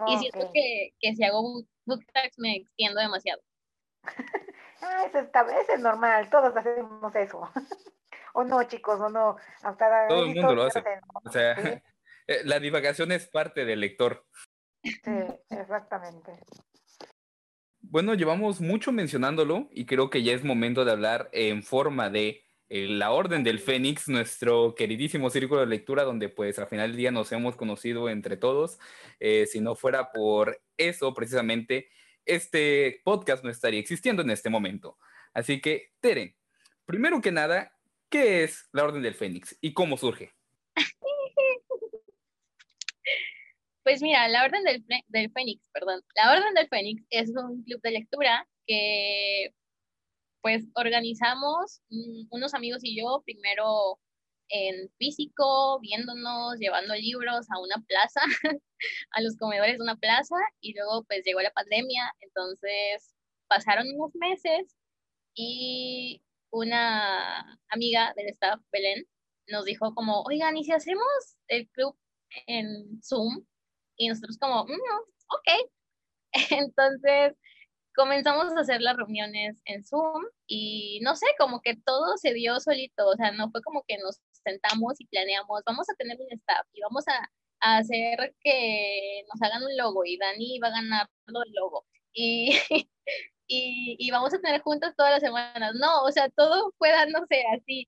[0.07, 3.41] y siento que, que si hago book, tags me extiendo demasiado.
[4.81, 7.49] ah, eso, está, eso es normal, todos hacemos eso.
[8.37, 9.35] o no, chicos, o no.
[9.63, 10.83] Hasta Todo el mundo lo hace.
[11.23, 11.53] O sea,
[12.27, 14.25] eh, la divagación es parte del lector.
[14.83, 14.93] Sí,
[15.49, 16.39] exactamente.
[17.79, 22.43] Bueno, llevamos mucho mencionándolo y creo que ya es momento de hablar en forma de
[22.69, 26.97] eh, la Orden del Fénix, nuestro queridísimo círculo de lectura, donde pues al final del
[26.97, 28.77] día nos hemos conocido entre todos.
[29.19, 31.89] Eh, si no fuera por eso, precisamente,
[32.23, 34.99] este podcast no estaría existiendo en este momento.
[35.33, 36.37] Así que, Tere,
[36.85, 37.76] primero que nada,
[38.09, 40.33] ¿Qué es la Orden del Fénix y cómo surge?
[43.83, 47.79] Pues mira, la Orden del, del, Fénix, perdón, la Orden del Fénix es un club
[47.81, 49.53] de lectura que
[50.41, 53.97] pues organizamos mm, unos amigos y yo primero
[54.49, 58.19] en físico, viéndonos, llevando libros a una plaza,
[59.11, 63.15] a los comedores de una plaza y luego pues llegó la pandemia, entonces
[63.47, 64.75] pasaron unos meses
[65.33, 69.05] y una amiga del staff, Belén,
[69.47, 71.05] nos dijo como, oigan, ¿y si hacemos
[71.47, 71.97] el club
[72.47, 73.45] en Zoom?
[73.97, 74.69] Y nosotros como, mm,
[75.29, 75.71] ok.
[76.51, 77.33] Entonces
[77.95, 82.59] comenzamos a hacer las reuniones en Zoom y no sé, como que todo se dio
[82.59, 86.31] solito, o sea, no fue como que nos sentamos y planeamos, vamos a tener un
[86.31, 87.29] staff y vamos a,
[87.61, 91.85] a hacer que nos hagan un logo y Dani va a ganar del logo.
[92.13, 92.51] Y,
[93.47, 95.73] y, vamos a tener juntas todas las semanas.
[95.75, 97.87] No, o sea, todo fue dándose así.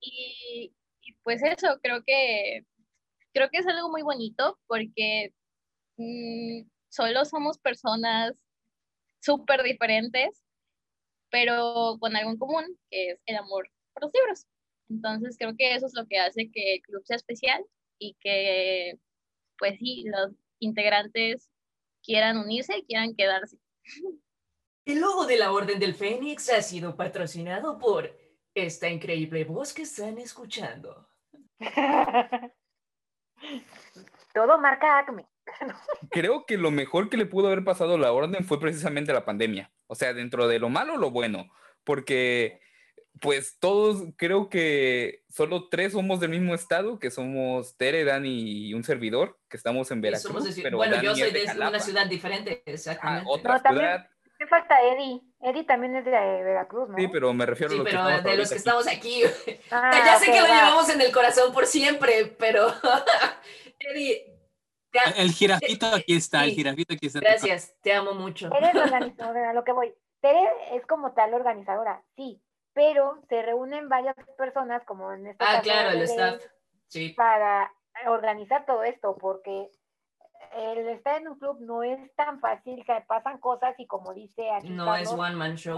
[0.00, 0.74] Y,
[1.24, 2.66] pues eso, creo que,
[3.34, 5.32] creo que es algo muy bonito porque
[5.96, 8.34] mm, solo somos personas
[9.20, 10.42] súper diferentes,
[11.30, 14.46] pero con algo en común, que es el amor por los libros.
[14.90, 17.64] Entonces creo que eso es lo que hace que el club sea especial
[17.98, 18.98] y que,
[19.58, 21.50] pues sí, los integrantes
[22.02, 23.58] quieran unirse y quieran quedarse.
[24.84, 28.18] El logo de la Orden del Fénix ha sido patrocinado por
[28.52, 31.08] esta increíble voz que están escuchando.
[34.34, 35.26] Todo marca Acme.
[36.10, 39.24] Creo que lo mejor que le pudo haber pasado a la orden fue precisamente la
[39.24, 39.72] pandemia.
[39.86, 41.48] O sea, dentro de lo malo, lo bueno.
[41.84, 42.60] Porque,
[43.20, 48.74] pues todos, creo que solo tres somos del mismo estado, que somos Tere, Dani y
[48.74, 50.60] un servidor, que estamos en Veracruz.
[50.62, 53.28] pero bueno, yo soy de, una ciudad diferente, exactamente.
[53.28, 54.11] Ah, otra ciudad.
[54.42, 55.22] Me falta Eddie.
[55.40, 56.96] Eddie también es de Veracruz, ¿no?
[56.96, 59.22] Sí, pero me refiero a los pero que de los que estamos aquí.
[59.70, 62.66] Ah, ya sé que lo llevamos en el corazón por siempre, pero
[63.78, 64.36] Eddie,
[65.16, 67.20] el jirafito aquí está, el jirafito aquí está.
[67.20, 68.50] Gracias, te amo mucho.
[68.52, 69.94] Eres organizadora, a lo que voy.
[70.20, 75.60] Tere es como tal organizadora, sí, pero se reúnen varias personas, como en este Ah,
[75.62, 76.42] claro, el staff,
[76.88, 77.10] sí.
[77.10, 77.72] Para
[78.06, 79.70] organizar todo esto, porque
[80.54, 84.50] el estar en un club no es tan fácil, que pasan cosas y como dice
[84.50, 85.76] aquí No es one man show.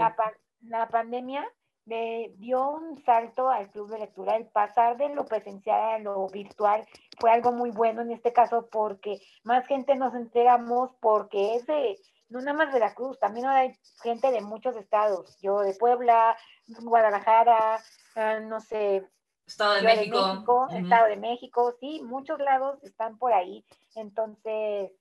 [0.61, 1.45] la pandemia
[1.85, 4.35] le dio un salto al club de lectura.
[4.35, 6.85] El pasar de lo presencial a lo virtual
[7.19, 11.97] fue algo muy bueno en este caso porque más gente nos enteramos porque es de,
[12.29, 15.37] no nada más de la Cruz, también hay gente de muchos estados.
[15.41, 16.35] Yo de Puebla,
[16.67, 17.79] Guadalajara,
[18.15, 19.07] ah, no sé.
[19.45, 20.67] Estado de México.
[20.71, 23.63] Estado de México, sí, muchos lados están por ahí.
[23.95, 24.91] Entonces,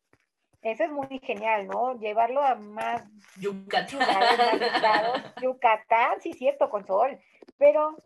[0.62, 1.98] eso es muy genial, ¿no?
[1.98, 3.02] Llevarlo a más
[3.38, 4.00] Yucatán.
[5.42, 7.18] Yucatán, sí, cierto, con sol.
[7.58, 7.96] Pero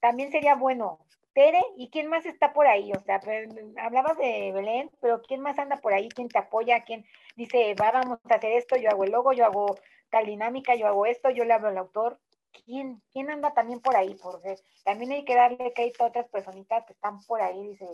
[0.00, 0.98] también sería bueno.
[1.34, 2.92] Tere, ¿y quién más está por ahí?
[2.92, 6.08] O sea, pues, hablabas de Belén, pero ¿quién más anda por ahí?
[6.08, 6.84] ¿Quién te apoya?
[6.84, 8.76] ¿Quién dice, va, vamos a hacer esto?
[8.76, 9.76] Yo hago el logo, yo hago
[10.10, 12.20] tal dinámica, yo hago esto, yo le hablo al autor.
[12.64, 14.14] ¿Quién, ¿Quién anda también por ahí?
[14.22, 17.68] Porque también hay que darle crédito a otras personitas que están por ahí.
[17.68, 17.88] Dice,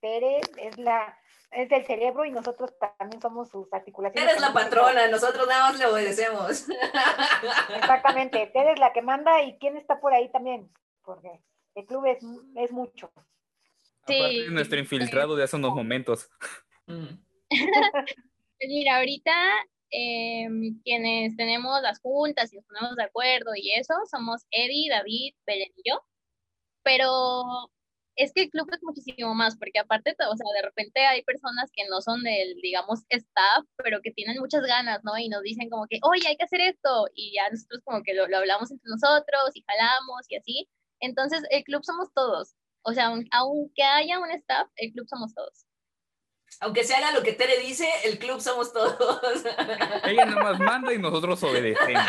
[0.00, 1.16] Tere es la
[1.50, 4.30] es del cerebro y nosotros también somos sus articulaciones.
[4.30, 6.66] Eres la patrona, nosotros nada más le obedecemos.
[7.76, 10.70] Exactamente, eres la que manda y quién está por ahí también,
[11.02, 11.40] porque
[11.74, 12.18] el club es,
[12.56, 13.10] es mucho.
[14.06, 14.46] Sí.
[14.50, 16.30] nuestro infiltrado de hace unos momentos.
[16.86, 17.18] Mm.
[18.60, 19.32] Mira, ahorita
[19.90, 25.34] em, quienes tenemos las juntas y nos ponemos de acuerdo y eso, somos Eddie, David,
[25.46, 26.02] Belén y yo,
[26.82, 27.70] pero
[28.18, 31.70] es que el club es muchísimo más, porque aparte, o sea, de repente hay personas
[31.72, 35.16] que no son del, digamos, staff, pero que tienen muchas ganas, ¿no?
[35.18, 38.14] Y nos dicen como que, oye, hay que hacer esto, y ya nosotros como que
[38.14, 40.68] lo, hablamos entre nosotros y jalamos y así.
[41.00, 42.54] Entonces, el club somos todos.
[42.82, 45.67] O sea, aunque haya un staff, el club somos todos.
[46.60, 48.98] Aunque se haga lo que Tere dice, el club somos todos.
[50.04, 52.02] Ella nada más manda y nosotros obedecemos.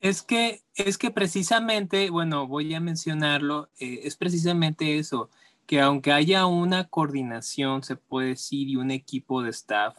[0.00, 5.28] Es que, es que precisamente, bueno, voy a mencionarlo, eh, es precisamente eso,
[5.66, 9.98] que aunque haya una coordinación, se puede decir, y un equipo de staff,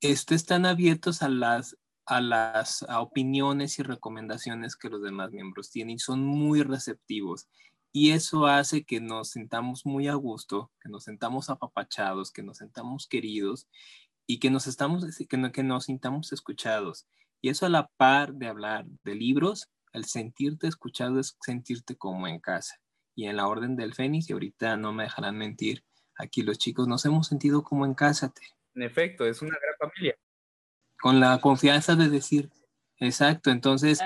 [0.00, 5.96] esto están abiertos a las, a las opiniones y recomendaciones que los demás miembros tienen
[5.96, 7.48] y son muy receptivos.
[7.92, 12.58] Y eso hace que nos sentamos muy a gusto, que nos sentamos apapachados, que nos
[12.58, 13.68] sentamos queridos
[14.26, 17.08] y que nos, estamos, que, que nos sintamos escuchados.
[17.40, 22.28] Y eso a la par de hablar de libros, el sentirte escuchado es sentirte como
[22.28, 22.80] en casa.
[23.16, 25.84] Y en la Orden del Fénix, y ahorita no me dejarán mentir,
[26.16, 28.32] aquí los chicos nos hemos sentido como en casa.
[28.74, 30.16] En efecto, es una gran familia.
[31.00, 32.50] Con la confianza de decir,
[32.98, 34.00] exacto, entonces,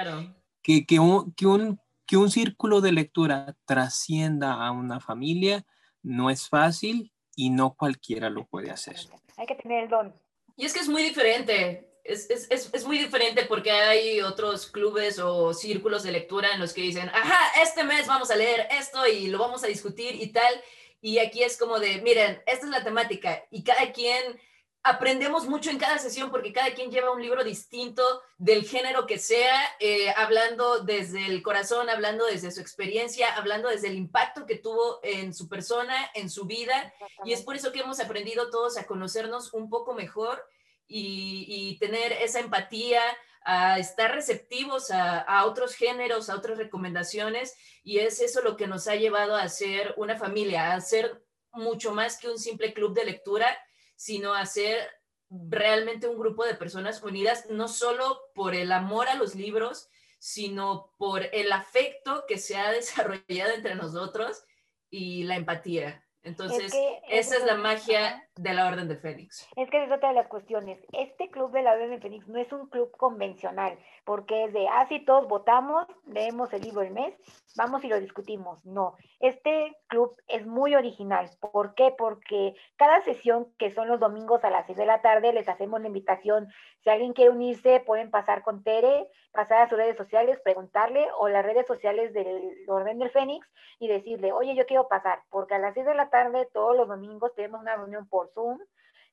[0.63, 5.65] que, que, un, que, un, que un círculo de lectura trascienda a una familia
[6.03, 8.97] no es fácil y no cualquiera lo puede hacer.
[9.37, 10.15] Hay que tener el don.
[10.57, 15.19] Y es que es muy diferente es, es, es, muy diferente porque hay otros clubes
[15.19, 19.07] o círculos de lectura en los que dicen, ajá, este mes vamos a leer esto
[19.07, 20.55] y lo vamos a discutir y tal.
[21.01, 24.39] Y aquí es como de, miren, esta es la temática y cada quien
[24.85, 28.03] aprendemos mucho en cada sesión porque cada quien lleva un libro distinto
[28.37, 33.89] del género que sea, eh, hablando desde el corazón, hablando desde su experiencia, hablando desde
[33.89, 36.93] el impacto que tuvo en su persona, en su vida.
[37.25, 40.45] Y es por eso que hemos aprendido todos a conocernos un poco mejor
[40.87, 43.01] y, tener esa empatía,
[43.43, 48.87] a estar receptivos a, otros géneros, a otras recomendaciones, y es eso lo que nos
[48.87, 53.07] ha llevado a ser una familia, a ser mucho más que un simple club de
[53.07, 53.59] lectura,
[53.97, 54.89] sino a ser
[55.31, 59.89] realmente un grupo de personas unidas, no solo por el amor a los libros,
[60.19, 64.45] sino por el afecto que se ha desarrollado entre nosotros
[64.91, 66.05] y la empatía.
[66.23, 66.73] Entonces,
[67.11, 69.47] esa es la magia de la Orden de Fénix.
[69.57, 70.79] Es que es otra de las cuestiones.
[70.93, 74.69] Este club de la Orden de Fénix no es un club convencional, porque es de,
[74.69, 77.15] ah, todos votamos, leemos el libro el mes,
[77.57, 78.65] vamos y lo discutimos.
[78.65, 81.31] No, este club es muy original.
[81.41, 81.95] ¿Por qué?
[81.97, 85.81] Porque cada sesión, que son los domingos a las 6 de la tarde, les hacemos
[85.81, 86.49] la invitación.
[86.83, 91.29] Si alguien quiere unirse, pueden pasar con Tere, pasar a sus redes sociales, preguntarle, o
[91.29, 93.47] las redes sociales del Orden del Fénix,
[93.79, 96.89] y decirle, oye, yo quiero pasar, porque a las 6 de la tarde, todos los
[96.89, 98.59] domingos, tenemos una reunión por Zoom,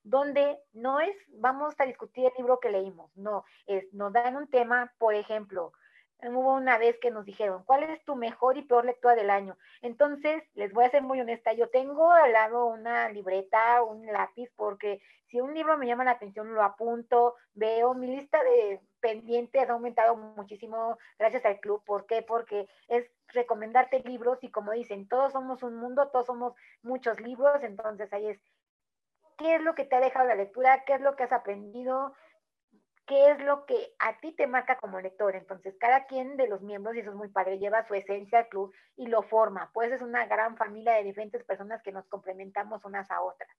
[0.04, 4.48] donde no es, vamos a discutir el libro que leímos, no, es, nos dan un
[4.48, 5.72] tema, por ejemplo,
[6.22, 9.56] hubo una vez que nos dijeron, ¿cuál es tu mejor y peor lectura del año?
[9.80, 14.48] Entonces, les voy a ser muy honesta, yo tengo al lado una libreta, un lápiz,
[14.56, 19.68] porque si un libro me llama la atención, lo apunto, veo mi lista de pendientes
[19.68, 21.82] ha aumentado muchísimo gracias al club.
[21.84, 22.22] ¿Por qué?
[22.22, 27.62] Porque es recomendarte libros y como dicen, todos somos un mundo, todos somos muchos libros,
[27.62, 28.40] entonces ahí es,
[29.42, 30.84] ¿qué es lo que te ha dejado la lectura?
[30.84, 32.14] ¿Qué es lo que has aprendido?
[33.06, 35.36] qué es lo que a ti te marca como lector.
[35.36, 38.48] Entonces, cada quien de los miembros, y eso es muy padre, lleva su esencia al
[38.48, 39.70] club y lo forma.
[39.74, 43.50] Pues es una gran familia de diferentes personas que nos complementamos unas a otras.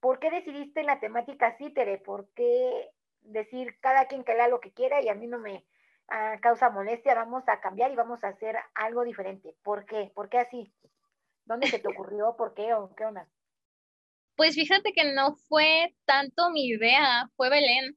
[0.00, 1.98] ¿Por qué decidiste la temática Cítere?
[1.98, 2.90] ¿Por qué
[3.22, 5.64] decir cada quien que lea lo que quiera y a mí no me
[6.08, 7.14] ah, causa molestia?
[7.14, 9.56] Vamos a cambiar y vamos a hacer algo diferente.
[9.62, 10.10] ¿Por qué?
[10.14, 10.72] ¿Por qué así?
[11.44, 12.36] ¿Dónde se te ocurrió?
[12.36, 12.74] ¿Por qué?
[12.74, 13.28] ¿O qué onda?
[14.36, 17.96] Pues fíjate que no fue tanto mi idea, fue Belén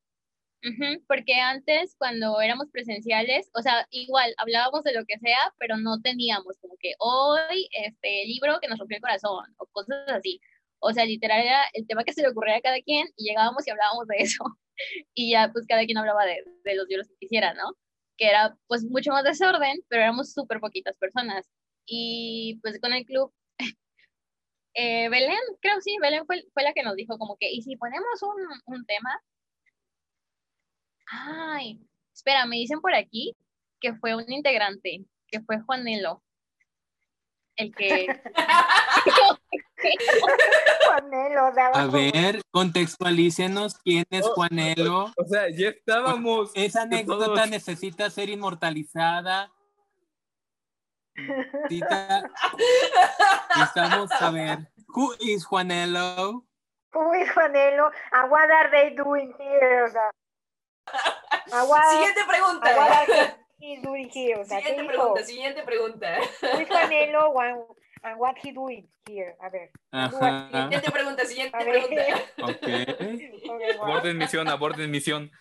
[1.08, 6.02] porque antes cuando éramos presenciales, o sea, igual hablábamos de lo que sea, pero no
[6.02, 10.40] teníamos como que hoy este libro que nos rompió el corazón o cosas así.
[10.80, 13.66] O sea, literal era el tema que se le ocurría a cada quien y llegábamos
[13.68, 14.44] y hablábamos de eso.
[15.14, 17.78] Y ya pues cada quien hablaba de, de los libros que quisiera, ¿no?
[18.18, 21.50] Que era pues mucho más desorden, pero éramos súper poquitas personas.
[21.86, 23.32] Y pues con el club
[24.76, 27.76] eh, Belén, creo sí, Belén fue, fue, la que nos dijo como que, ¿y si
[27.78, 29.22] ponemos un, un tema?
[31.08, 31.80] Ay,
[32.14, 33.36] espera, me dicen por aquí
[33.80, 36.22] que fue un integrante, que fue Juanelo.
[37.56, 38.08] El que.
[40.88, 45.06] Juanelo, A ver, contextualícenos quién es Juanelo.
[45.16, 46.52] O, sea, ya estábamos.
[46.54, 49.52] Esa anécdota necesita ser inmortalizada.
[53.62, 54.68] Estamos a ver.
[54.90, 56.44] Who is Juanelo?
[56.94, 57.92] Who is Juanelo?
[58.14, 59.92] And what are they doing here?
[61.50, 62.70] siguiente pregunta.
[63.58, 66.08] siguiente pregunta, siguiente pregunta.
[66.56, 67.34] Luis Canelo
[68.04, 69.36] and what he doing here.
[69.42, 69.72] A ver.
[70.52, 72.04] Siguiente pregunta, siguiente pregunta.
[72.44, 72.68] Ok.
[73.82, 75.32] Aborden misión, aborden misión.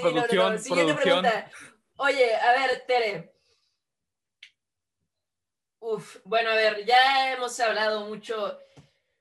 [0.00, 1.50] producción, Siguiente pregunta.
[1.96, 3.32] Oye, a ver, Tere.
[5.80, 8.58] Uf, bueno, a ver, ya hemos hablado mucho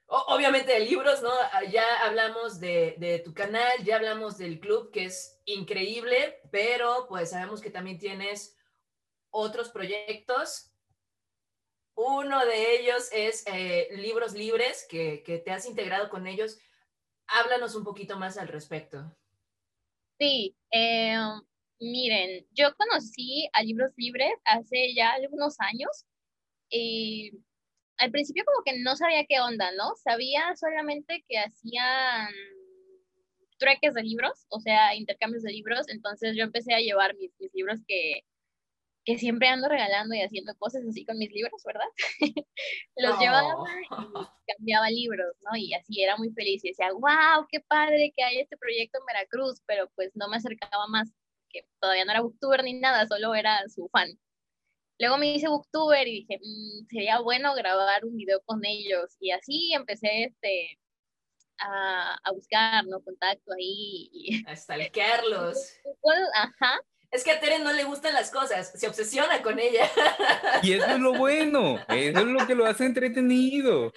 [0.09, 1.31] obviamente de libros, ¿no?
[1.31, 7.29] Ah, ya hablamos de, tu canal, ya hablamos del club, que es increíble, pero pues
[7.29, 8.57] sabemos que también tienes
[9.29, 10.71] otros proyectos.
[11.95, 16.57] Uno de ellos es eh, Libros Libres, que, te has integrado con ellos.
[17.27, 19.15] Háblanos un poquito más al respecto.
[20.17, 21.15] Sí, eh,
[21.79, 26.05] miren, yo conocí a Libros Libres hace ya algunos años.
[26.69, 27.31] Y
[27.97, 29.95] al principio como que no sabía qué onda, ¿no?
[29.95, 32.29] Sabía solamente que hacían
[33.59, 37.79] trueques de libros, o sea, intercambios de libros, entonces yo empecé a llevar mis, libros
[37.85, 38.21] que,
[39.05, 41.87] que siempre ando regalando y haciendo cosas así con mis libros, ¿verdad?
[42.95, 43.87] Los llevaba y
[44.57, 45.57] cambiaba libros, ¿no?
[45.57, 49.05] Y así era muy feliz y decía, wow, qué padre que hay este proyecto en
[49.05, 51.11] Veracruz, pero pues no me acercaba más,
[51.49, 54.17] que todavía no era booktuber ni nada, solo era su fan.
[54.99, 59.15] Luego me hice booktuber y dije, mm, sería bueno grabar un video con ellos.
[59.19, 60.77] Y así empecé este,
[61.59, 63.01] a, a buscar, ¿no?
[63.01, 64.09] Contacto ahí.
[64.11, 64.45] Y...
[64.47, 65.73] A stalkearlos.
[66.35, 66.79] Ajá.
[67.11, 69.89] Es que a Tere no le gustan las cosas, se obsesiona con ella.
[70.61, 73.91] Y eso es lo bueno, eso es lo que lo hace entretenido.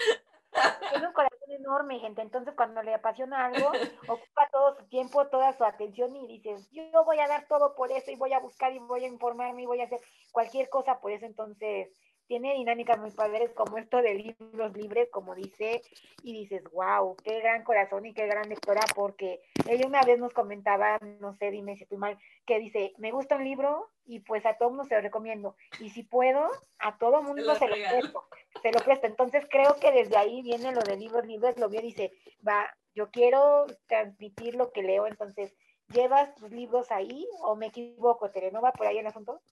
[0.90, 1.31] Tiene un corazón
[1.62, 2.22] enorme, gente.
[2.22, 3.70] Entonces, cuando le apasiona algo,
[4.08, 7.90] ocupa todo su tiempo, toda su atención y dices, yo voy a dar todo por
[7.92, 10.00] eso y voy a buscar y voy a informarme y voy a hacer
[10.32, 11.26] cualquier cosa por eso.
[11.26, 11.88] Entonces,
[12.32, 15.82] tiene dinámicas muy padres como esto de libros libres, como dice,
[16.22, 20.32] y dices, wow, qué gran corazón y qué gran lectora, porque ella una vez nos
[20.32, 24.46] comentaba, no sé, dime si estoy mal, que dice, me gusta un libro y pues
[24.46, 28.24] a todo mundo se lo recomiendo, y si puedo, a todo mundo se lo presto,
[28.62, 29.06] se lo presto.
[29.08, 32.12] Entonces creo que desde ahí viene lo de libros libres, lo vio y dice,
[32.48, 35.54] va, yo quiero transmitir lo que leo, entonces,
[35.88, 38.50] ¿llevas tus libros ahí o me equivoco, Tere?
[38.50, 39.42] ¿No va por ahí el asunto?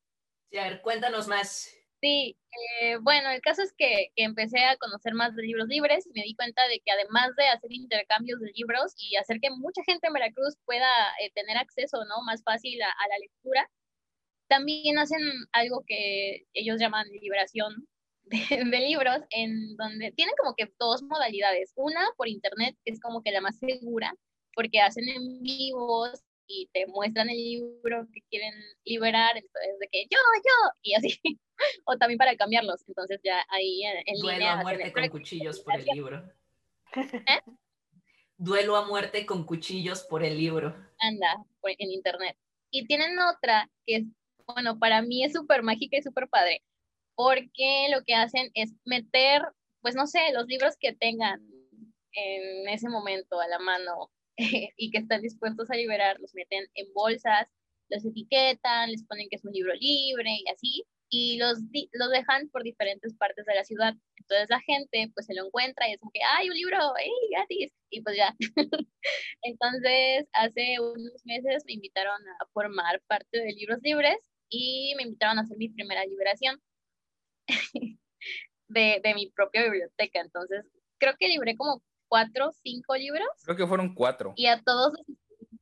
[0.49, 1.77] Sí, a ver, cuéntanos más.
[2.01, 2.37] Sí,
[2.81, 6.23] eh, bueno, el caso es que, empecé a conocer más de libros libres y me
[6.25, 10.07] di cuenta de que además de hacer intercambios de libros y hacer que mucha gente
[10.07, 10.89] en Veracruz pueda
[11.23, 12.23] eh, tener acceso ¿no?
[12.25, 13.71] más fácil a, a, la lectura,
[14.49, 15.21] también hacen
[15.53, 17.87] algo que ellos llaman liberación
[18.25, 18.39] de,
[18.71, 21.73] de, libros, en donde tienen como que dos modalidades.
[21.77, 24.15] Una por internet, que es como que la más segura,
[24.55, 28.53] porque hacen en vivos y te muestran el libro que quieren
[28.85, 31.21] liberar, entonces de que yo, yo, y así,
[31.85, 34.59] o también para cambiarlos, entonces ya ahí en, en Duelo línea.
[34.59, 36.33] a muerte con cuchillos por el libro.
[36.97, 37.41] ¿Eh?
[38.37, 40.75] Duelo a muerte con cuchillos por el libro.
[40.99, 42.37] Anda, en internet.
[42.71, 44.05] Y tienen otra que es,
[44.47, 46.65] bueno, para mí es súper mágica y súper padre,
[47.15, 49.43] porque lo que hacen es meter,
[49.83, 51.47] pues no sé, los libros que tengan
[52.13, 54.11] en ese momento a la mano
[54.77, 57.49] y que están dispuestos a liberar, los meten en bolsas,
[57.91, 61.59] los etiquetan, les ponen que es un libro libre y así, y los,
[61.93, 63.95] los dejan por diferentes partes de la ciudad.
[64.17, 66.79] Entonces la gente pues se lo encuentra y es como que, ¡ay, un libro!
[66.97, 67.73] ¡Ey, gratis!
[67.91, 68.35] Y pues ya.
[69.43, 74.19] Entonces hace unos meses me invitaron a formar parte de Libros Libres
[74.49, 76.61] y me invitaron a hacer mi primera liberación
[78.69, 80.21] de, de mi propia biblioteca.
[80.21, 80.65] Entonces
[80.99, 83.29] creo que libré como cuatro, cinco libros.
[83.45, 84.35] Creo que fueron cuatro.
[84.37, 84.93] Y a todos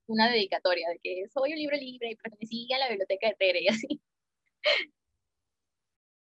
[0.06, 3.62] una dedicatoria de que soy un libro libre y pertenecía a la biblioteca de Tere
[3.62, 4.00] y así.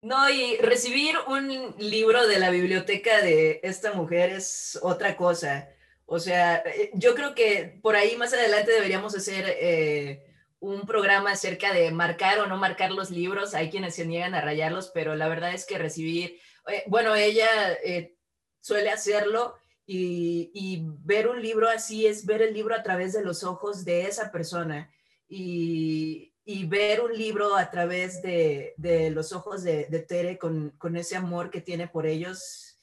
[0.01, 5.69] No, y recibir un libro de la biblioteca de esta mujer es otra cosa.
[6.07, 10.25] O sea, eh, yo creo que por ahí más adelante deberíamos hacer eh,
[10.61, 13.55] un programa acerca de marcar o no marcar los libros.
[13.55, 17.73] Hay quienes se niegan a rayarlos, pero la verdad es que recibir, eh, bueno, ella
[17.85, 18.17] eh,
[18.61, 19.57] suele hacerlo
[19.91, 23.87] y, y, ver un libro así es ver el libro a través de los ojos
[23.87, 24.93] de esa persona
[25.27, 30.75] y, y ver un libro a través de, de los ojos de, de Tere con,
[30.77, 32.79] con, ese amor que tiene por ellos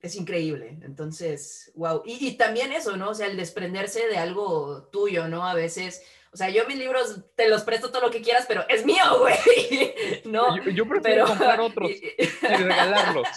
[0.00, 0.80] es increíble.
[0.82, 2.02] Entonces, wow.
[2.04, 3.10] Y, y, también eso, ¿no?
[3.10, 5.46] O sea, el desprenderse de algo tuyo, ¿no?
[5.46, 6.02] A veces...
[6.30, 9.18] O sea, yo mis libros te los presto todo lo que quieras, pero es mío,
[9.20, 9.94] güey.
[10.24, 13.28] No, yo, yo prefiero pero, comprar otros y, regalarlos.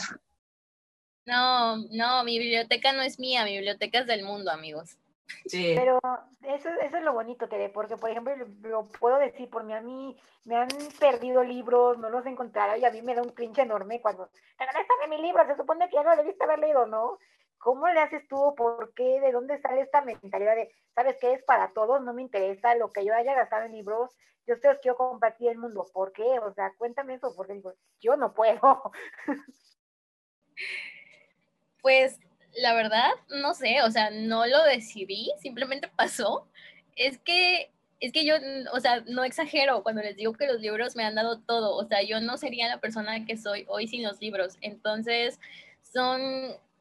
[1.25, 4.97] No, no, mi biblioteca no es mía, mi biblioteca es del mundo, amigos.
[5.45, 5.73] Sí.
[5.77, 5.99] Pero
[6.43, 9.73] eso, eso es lo bonito, Tere, porque, por ejemplo, lo, lo, puedo decir por mí,
[9.73, 10.67] a mí me han
[10.99, 14.29] perdido libros, no los he encontrado, y a mí me da un cringe enorme cuando,
[14.57, 17.17] regrésame mi libro, se supone que ya lo debiste haber leído, ¿no?
[17.57, 18.55] ¿Cómo le haces tú?
[18.55, 19.19] ¿Por qué?
[19.21, 22.01] ¿De dónde sale esta mentalidad de, sabes qué es para todos?
[22.01, 24.17] No me interesa lo que yo haya gastado en libros,
[24.47, 25.85] yo te los quiero compartir el mundo.
[25.93, 26.39] ¿Por qué?
[26.39, 28.91] O sea, cuéntame eso, porque digo, yo no puedo.
[31.81, 32.19] Pues
[32.55, 36.47] la verdad, no sé, o sea, no lo decidí, simplemente pasó.
[36.95, 38.35] Es que, es que yo,
[38.73, 41.85] o sea, no exagero cuando les digo que los libros me han dado todo, o
[41.85, 44.57] sea, yo no sería la persona que soy hoy sin los libros.
[44.61, 45.39] Entonces,
[45.81, 46.21] son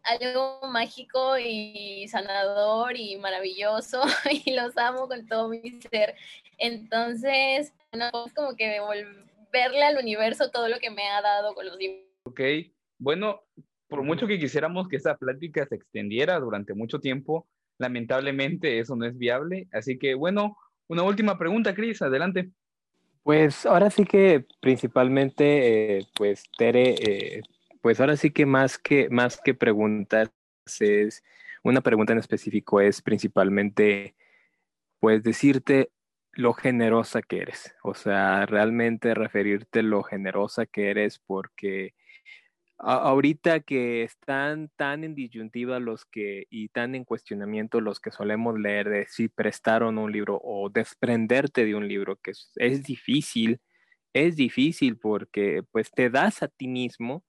[0.03, 6.15] algo mágico y sanador y maravilloso y los amo con todo mi ser.
[6.59, 11.67] Entonces, no, es como que devolverle al universo todo lo que me ha dado con
[11.67, 12.07] los libros.
[12.25, 12.41] Ok,
[12.99, 13.43] bueno,
[13.91, 19.05] por mucho que quisiéramos que esta plática se extendiera durante mucho tiempo, lamentablemente eso no
[19.05, 19.67] es viable.
[19.73, 22.51] Así que, bueno, una última pregunta, Cris, adelante.
[23.25, 27.43] Pues ahora sí que principalmente, eh, pues Tere, eh,
[27.83, 30.31] pues ahora sí que más que, más que preguntas
[30.79, 31.25] es,
[31.65, 34.15] una pregunta en específico es principalmente,
[35.01, 35.91] pues decirte
[36.33, 41.93] lo generosa que eres, o sea, realmente referirte lo generosa que eres porque
[42.83, 48.59] ahorita que están tan en disyuntiva los que y tan en cuestionamiento los que solemos
[48.59, 53.61] leer de si prestaron un libro o desprenderte de un libro, que es, es, difícil,
[54.13, 57.25] es difícil porque pues te das a ti mismo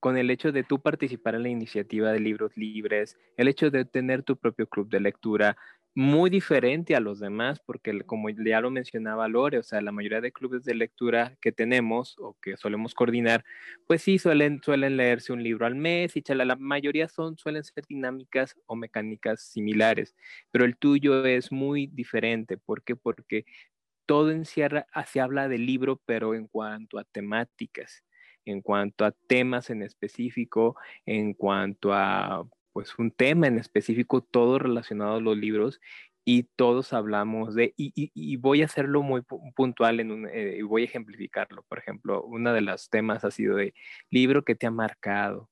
[0.00, 3.84] con el hecho de tú participar en la iniciativa de libros libres, el hecho de
[3.84, 5.56] tener tu propio club de lectura,
[5.94, 10.22] muy diferente a los demás, porque como ya lo mencionaba Lore, o sea, la mayoría
[10.22, 13.44] de clubes de lectura que tenemos o que solemos coordinar,
[13.86, 17.64] pues sí, suelen, suelen leerse un libro al mes y chala, la mayoría son, suelen
[17.64, 20.16] ser dinámicas o mecánicas similares,
[20.50, 22.56] pero el tuyo es muy diferente.
[22.56, 22.96] ¿Por qué?
[22.96, 23.44] Porque
[24.06, 28.04] todo encierra, se habla del libro, pero en cuanto a temáticas,
[28.44, 30.76] en cuanto a temas en específico,
[31.06, 35.80] en cuanto a pues un tema en específico, todo relacionado a los libros
[36.24, 39.22] y todos hablamos de, y, y, voy a hacerlo muy
[39.56, 41.64] puntual en un, eh, y voy a ejemplificarlo.
[41.64, 43.74] Por ejemplo, uno de los temas ha sido de
[44.10, 45.50] libro que te ha marcado,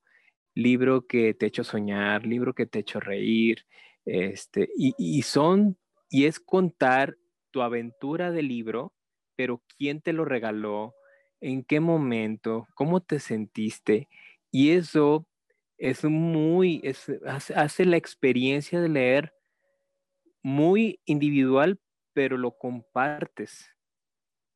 [0.55, 3.65] libro que te ha hecho soñar, libro que te ha hecho reír,
[4.05, 5.77] este, y, y son,
[6.09, 7.17] y es contar
[7.51, 8.93] tu aventura de libro,
[9.35, 10.95] pero quién te lo regaló,
[11.41, 14.07] en qué momento, cómo te sentiste.
[14.51, 15.27] Y eso
[15.81, 16.83] es muy,
[17.25, 19.33] hace, la experiencia de leer
[20.43, 21.79] muy individual,
[22.13, 23.67] pero lo compartes.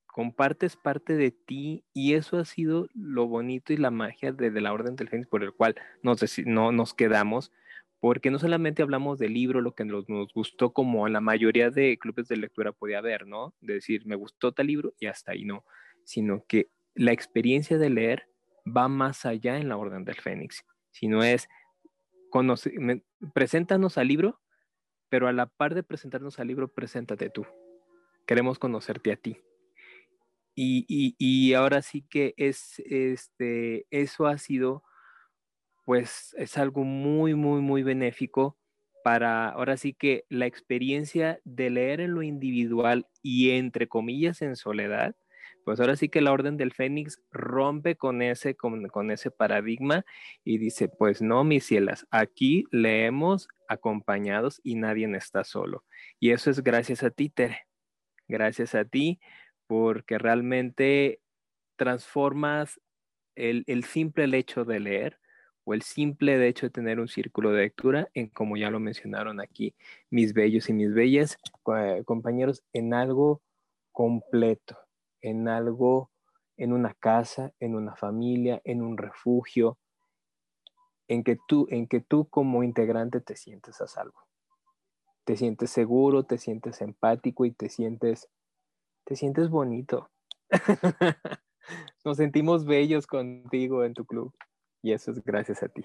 [0.06, 4.72] Compartes parte de ti y eso ha sido lo bonito y la magia de, la
[4.72, 7.52] Orden del Fénix por el cual nos, no, nos quedamos,
[8.00, 11.72] porque no solamente hablamos del libro, lo que nos, nos, gustó como en la mayoría
[11.72, 13.56] de clubes de lectura podía haber, ¿no?
[13.62, 15.66] De decir, me gustó tal libro y hasta ahí no,
[16.04, 18.30] sino que la experiencia de leer
[18.66, 20.64] va más allá en la Orden del Fénix,
[20.96, 21.50] sino es,
[23.34, 24.42] preséntanos al libro,
[25.10, 27.46] pero a la par de presentarnos al libro, preséntate tú.
[28.26, 29.38] Queremos conocerte a ti.
[30.56, 34.84] Y, ahora sí que es, este, eso ha sido,
[35.84, 38.58] pues es algo muy, muy, muy benéfico
[39.04, 44.56] para, ahora sí que la experiencia de leer en lo individual y entre comillas en
[44.56, 45.14] soledad,
[45.66, 50.06] pues ahora sí que la Orden del Fénix rompe con ese, con, ese paradigma
[50.44, 55.84] y dice, pues no, mis cielas, aquí leemos acompañados y nadie está solo.
[56.20, 57.68] Y eso es gracias a ti, Tere.
[58.28, 59.20] Gracias a ti,
[59.66, 61.20] porque realmente
[61.78, 62.80] transformas
[63.36, 65.20] el, el simple hecho de leer
[65.64, 69.42] o el simple hecho de tener un círculo de lectura en, como ya lo mencionaron
[69.42, 69.76] aquí,
[70.12, 71.40] mis bellos y mis bellas,
[72.06, 73.42] compañeros, en algo
[73.92, 74.85] completo
[75.26, 76.12] en algo,
[76.56, 79.80] en una casa, en una familia, en un refugio,
[81.08, 84.20] en que tú, en que tú como integrante te sientes a salvo.
[85.24, 88.30] Te sientes seguro, te sientes empático y te sientes,
[89.04, 90.12] te sientes bonito.
[92.06, 94.32] Nos sentimos bellos contigo en tu club
[94.84, 95.84] y eso es gracias a ti.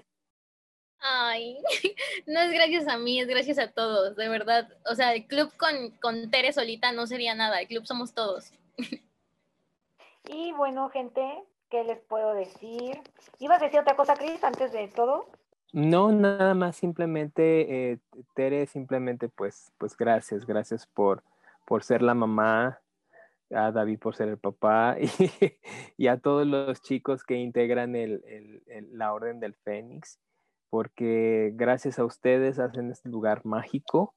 [0.99, 1.57] Ay,
[2.27, 4.69] no es gracias a mí, es gracias a todos, de verdad.
[4.85, 8.53] O sea, el club con, con Tere solita no sería nada, el club somos todos.
[10.33, 13.01] Y bueno, gente, ¿qué les puedo decir?
[13.41, 15.27] ¿Ibas a decir otra cosa, Cris, antes de todo?
[15.73, 17.99] No, nada más, simplemente, eh,
[18.35, 21.25] Tere, simplemente pues, pues gracias, gracias por,
[21.65, 22.81] por ser la mamá,
[23.53, 24.97] a David por ser el papá
[25.97, 28.63] y, a todos los chicos que integran el,
[28.93, 30.21] la Orden del Fénix,
[30.71, 34.15] porque gracias a ustedes hacen este lugar mágico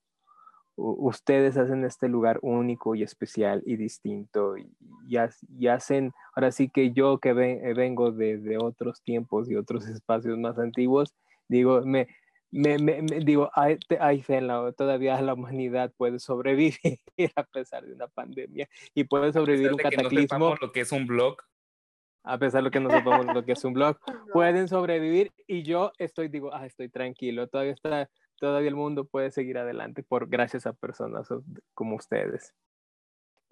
[0.76, 7.20] ustedes hacen este lugar único y especial y distinto y, hacen, ahora sí que yo
[7.20, 11.14] que eh, vengo de, otros tiempos y otros espacios más antiguos,
[11.48, 12.08] digo, me,
[12.52, 12.78] me,
[13.24, 13.78] digo, hay,
[14.22, 17.00] fe en la, todavía la humanidad puede sobrevivir
[17.36, 20.56] a pesar de una pandemia y puede sobrevivir un cataclismo.
[20.60, 21.38] lo que es un blog.
[22.26, 23.98] A pesar de que no sepamos lo que es un blog,
[24.34, 28.10] pueden sobrevivir y yo estoy, digo, ah, estoy tranquilo, todavía está
[28.40, 31.28] todavía el mundo puede seguir adelante por gracias a personas
[31.74, 32.54] como ustedes.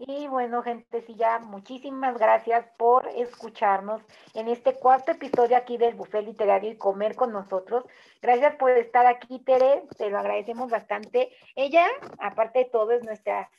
[0.03, 4.01] Y bueno, gente, sí, ya muchísimas gracias por escucharnos
[4.33, 7.85] en este cuarto episodio aquí del Buffet Literario y comer con nosotros.
[8.19, 11.29] Gracias por estar aquí, Tere, te lo agradecemos bastante.
[11.55, 11.85] Ella,
[12.17, 13.51] aparte de todo, es nuestra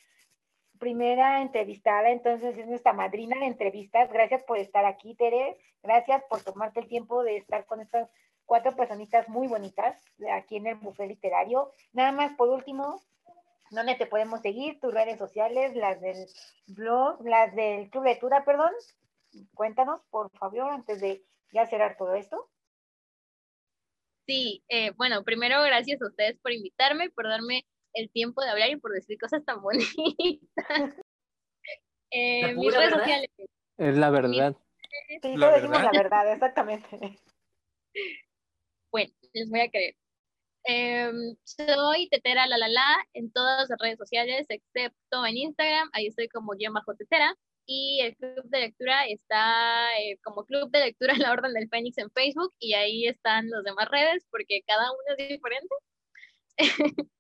[0.81, 4.13] primera entrevistada, entonces es nuestra madrina de entrevistas.
[4.13, 5.57] Gracias por estar aquí, Tere.
[5.81, 8.11] Gracias por tomarte el tiempo de estar con estas
[8.47, 10.01] cuatro personitas muy bonitas
[10.33, 11.73] aquí en el buffet literario.
[11.93, 13.01] Nada más por último,
[13.71, 14.79] ¿dónde te podemos seguir?
[14.81, 16.27] Tus redes sociales, las del
[16.67, 18.73] blog, las del Club de Lectura, perdón.
[19.55, 22.49] Cuéntanos, por favor, antes de ya cerrar todo esto.
[24.27, 28.71] Sí, eh, bueno, primero gracias a ustedes por invitarme, por darme el tiempo de hablar
[28.71, 29.95] y por decir cosas tan bonitas.
[32.11, 33.31] eh, mis redes sociales.
[33.79, 34.57] Es la verdad.
[35.23, 37.19] Sí, la decimos la verdad, exactamente.
[39.35, 39.95] Les voy a creer.
[40.65, 46.07] Em, soy Tetera La La La en todas las redes sociales, excepto en Instagram, ahí
[46.07, 47.35] estoy como guion bajo Tetera.
[47.67, 51.99] Y el club de lectura está eh, como club de lectura La Orden del Fénix
[51.99, 55.75] en Facebook y ahí están las demás redes porque cada uno es diferente.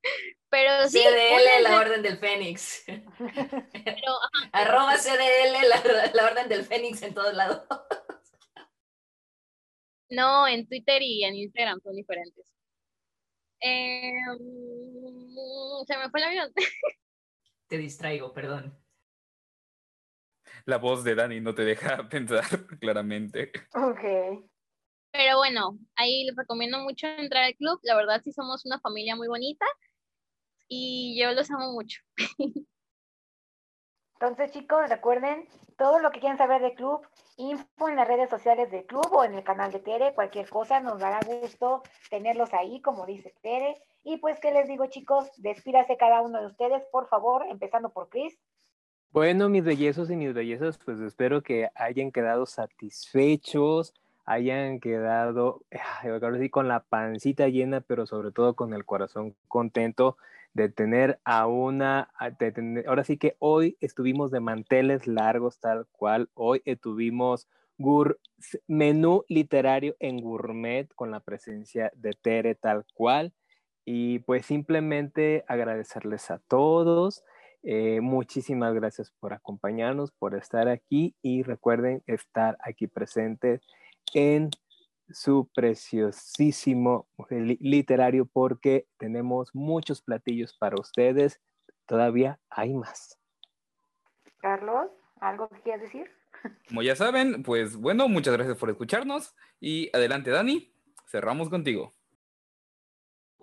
[0.51, 0.99] Pero sí.
[0.99, 2.85] CDL, la Orden del Fénix.
[2.87, 4.13] Pero,
[4.53, 7.63] Arroba CDL, la, la Orden del Fénix en todos lados.
[10.13, 12.53] No, en Twitter y en Instagram son diferentes.
[13.61, 14.39] Em,
[15.87, 16.53] se me fue el avión.
[17.67, 18.79] Te distraigo, perdón.
[20.67, 22.45] La voz de Dani no te deja pensar
[22.79, 23.53] claramente.
[23.75, 24.45] Ok.
[25.13, 27.81] Pero bueno, ahí les recomiendo mucho entrar al club.
[27.83, 29.65] La verdad sí somos una familia muy bonita
[30.69, 32.03] y yo los amo mucho.
[34.23, 37.05] Entonces, chicos, recuerden todo lo que quieran saber del club,
[37.39, 40.79] info en las redes sociales del club o en el canal de Tere, cualquier cosa,
[40.79, 43.75] nos dará gusto tenerlos ahí, como dice Tere.
[44.05, 45.29] Y pues, ¿qué les digo, chicos?
[45.39, 48.39] Despídase cada uno de ustedes, por favor, empezando por Chris.
[49.11, 53.93] Bueno, mis bellezos y mis bellezas, pues espero que hayan quedado satisfechos,
[54.25, 55.63] hayan quedado,
[56.05, 60.17] ahora sí, con la pancita llena, pero sobre todo con el corazón contento
[60.55, 62.11] de tener a una,
[62.87, 67.49] ahora sí que hoy estuvimos de manteles largos tal cual, hoy tuvimos
[68.67, 73.33] menú literario en gourmet con la presencia de Tere tal cual.
[73.85, 77.25] Y pues simplemente agradecerles a todos.
[77.65, 83.63] Eh, muchísimas gracias por acompañarnos, por estar aquí y recuerden estar aquí presentes
[84.15, 84.51] en
[85.13, 91.41] su preciosísimo literario porque tenemos muchos platillos para ustedes.
[91.87, 93.19] Todavía hay más.
[94.39, 94.91] Carlos,
[95.21, 96.11] ¿algo que quieras decir?
[96.69, 100.75] Como ya saben, pues bueno, muchas gracias por escucharnos y adelante Dani,
[101.07, 101.95] cerramos contigo.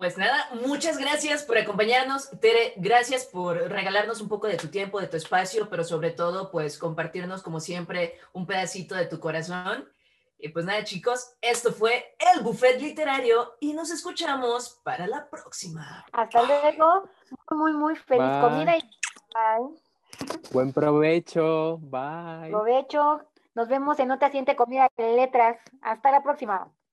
[0.00, 2.30] Pues nada, muchas gracias por acompañarnos.
[2.40, 6.50] Tere, gracias por regalarnos un poco de tu tiempo, de tu espacio, pero sobre todo,
[6.50, 9.86] pues compartirnos como siempre un pedacito de tu corazón.
[10.42, 16.04] Y pues nada, chicos, esto fue el buffet literario y nos escuchamos para la próxima.
[16.12, 17.08] Hasta luego.
[17.50, 18.80] Muy, muy feliz comida y
[19.34, 19.80] bye.
[20.52, 21.78] Buen provecho.
[21.78, 22.50] Bye.
[22.50, 23.20] Provecho.
[23.54, 25.58] Nos vemos en otra siguiente comida de letras.
[25.82, 26.70] Hasta la próxima.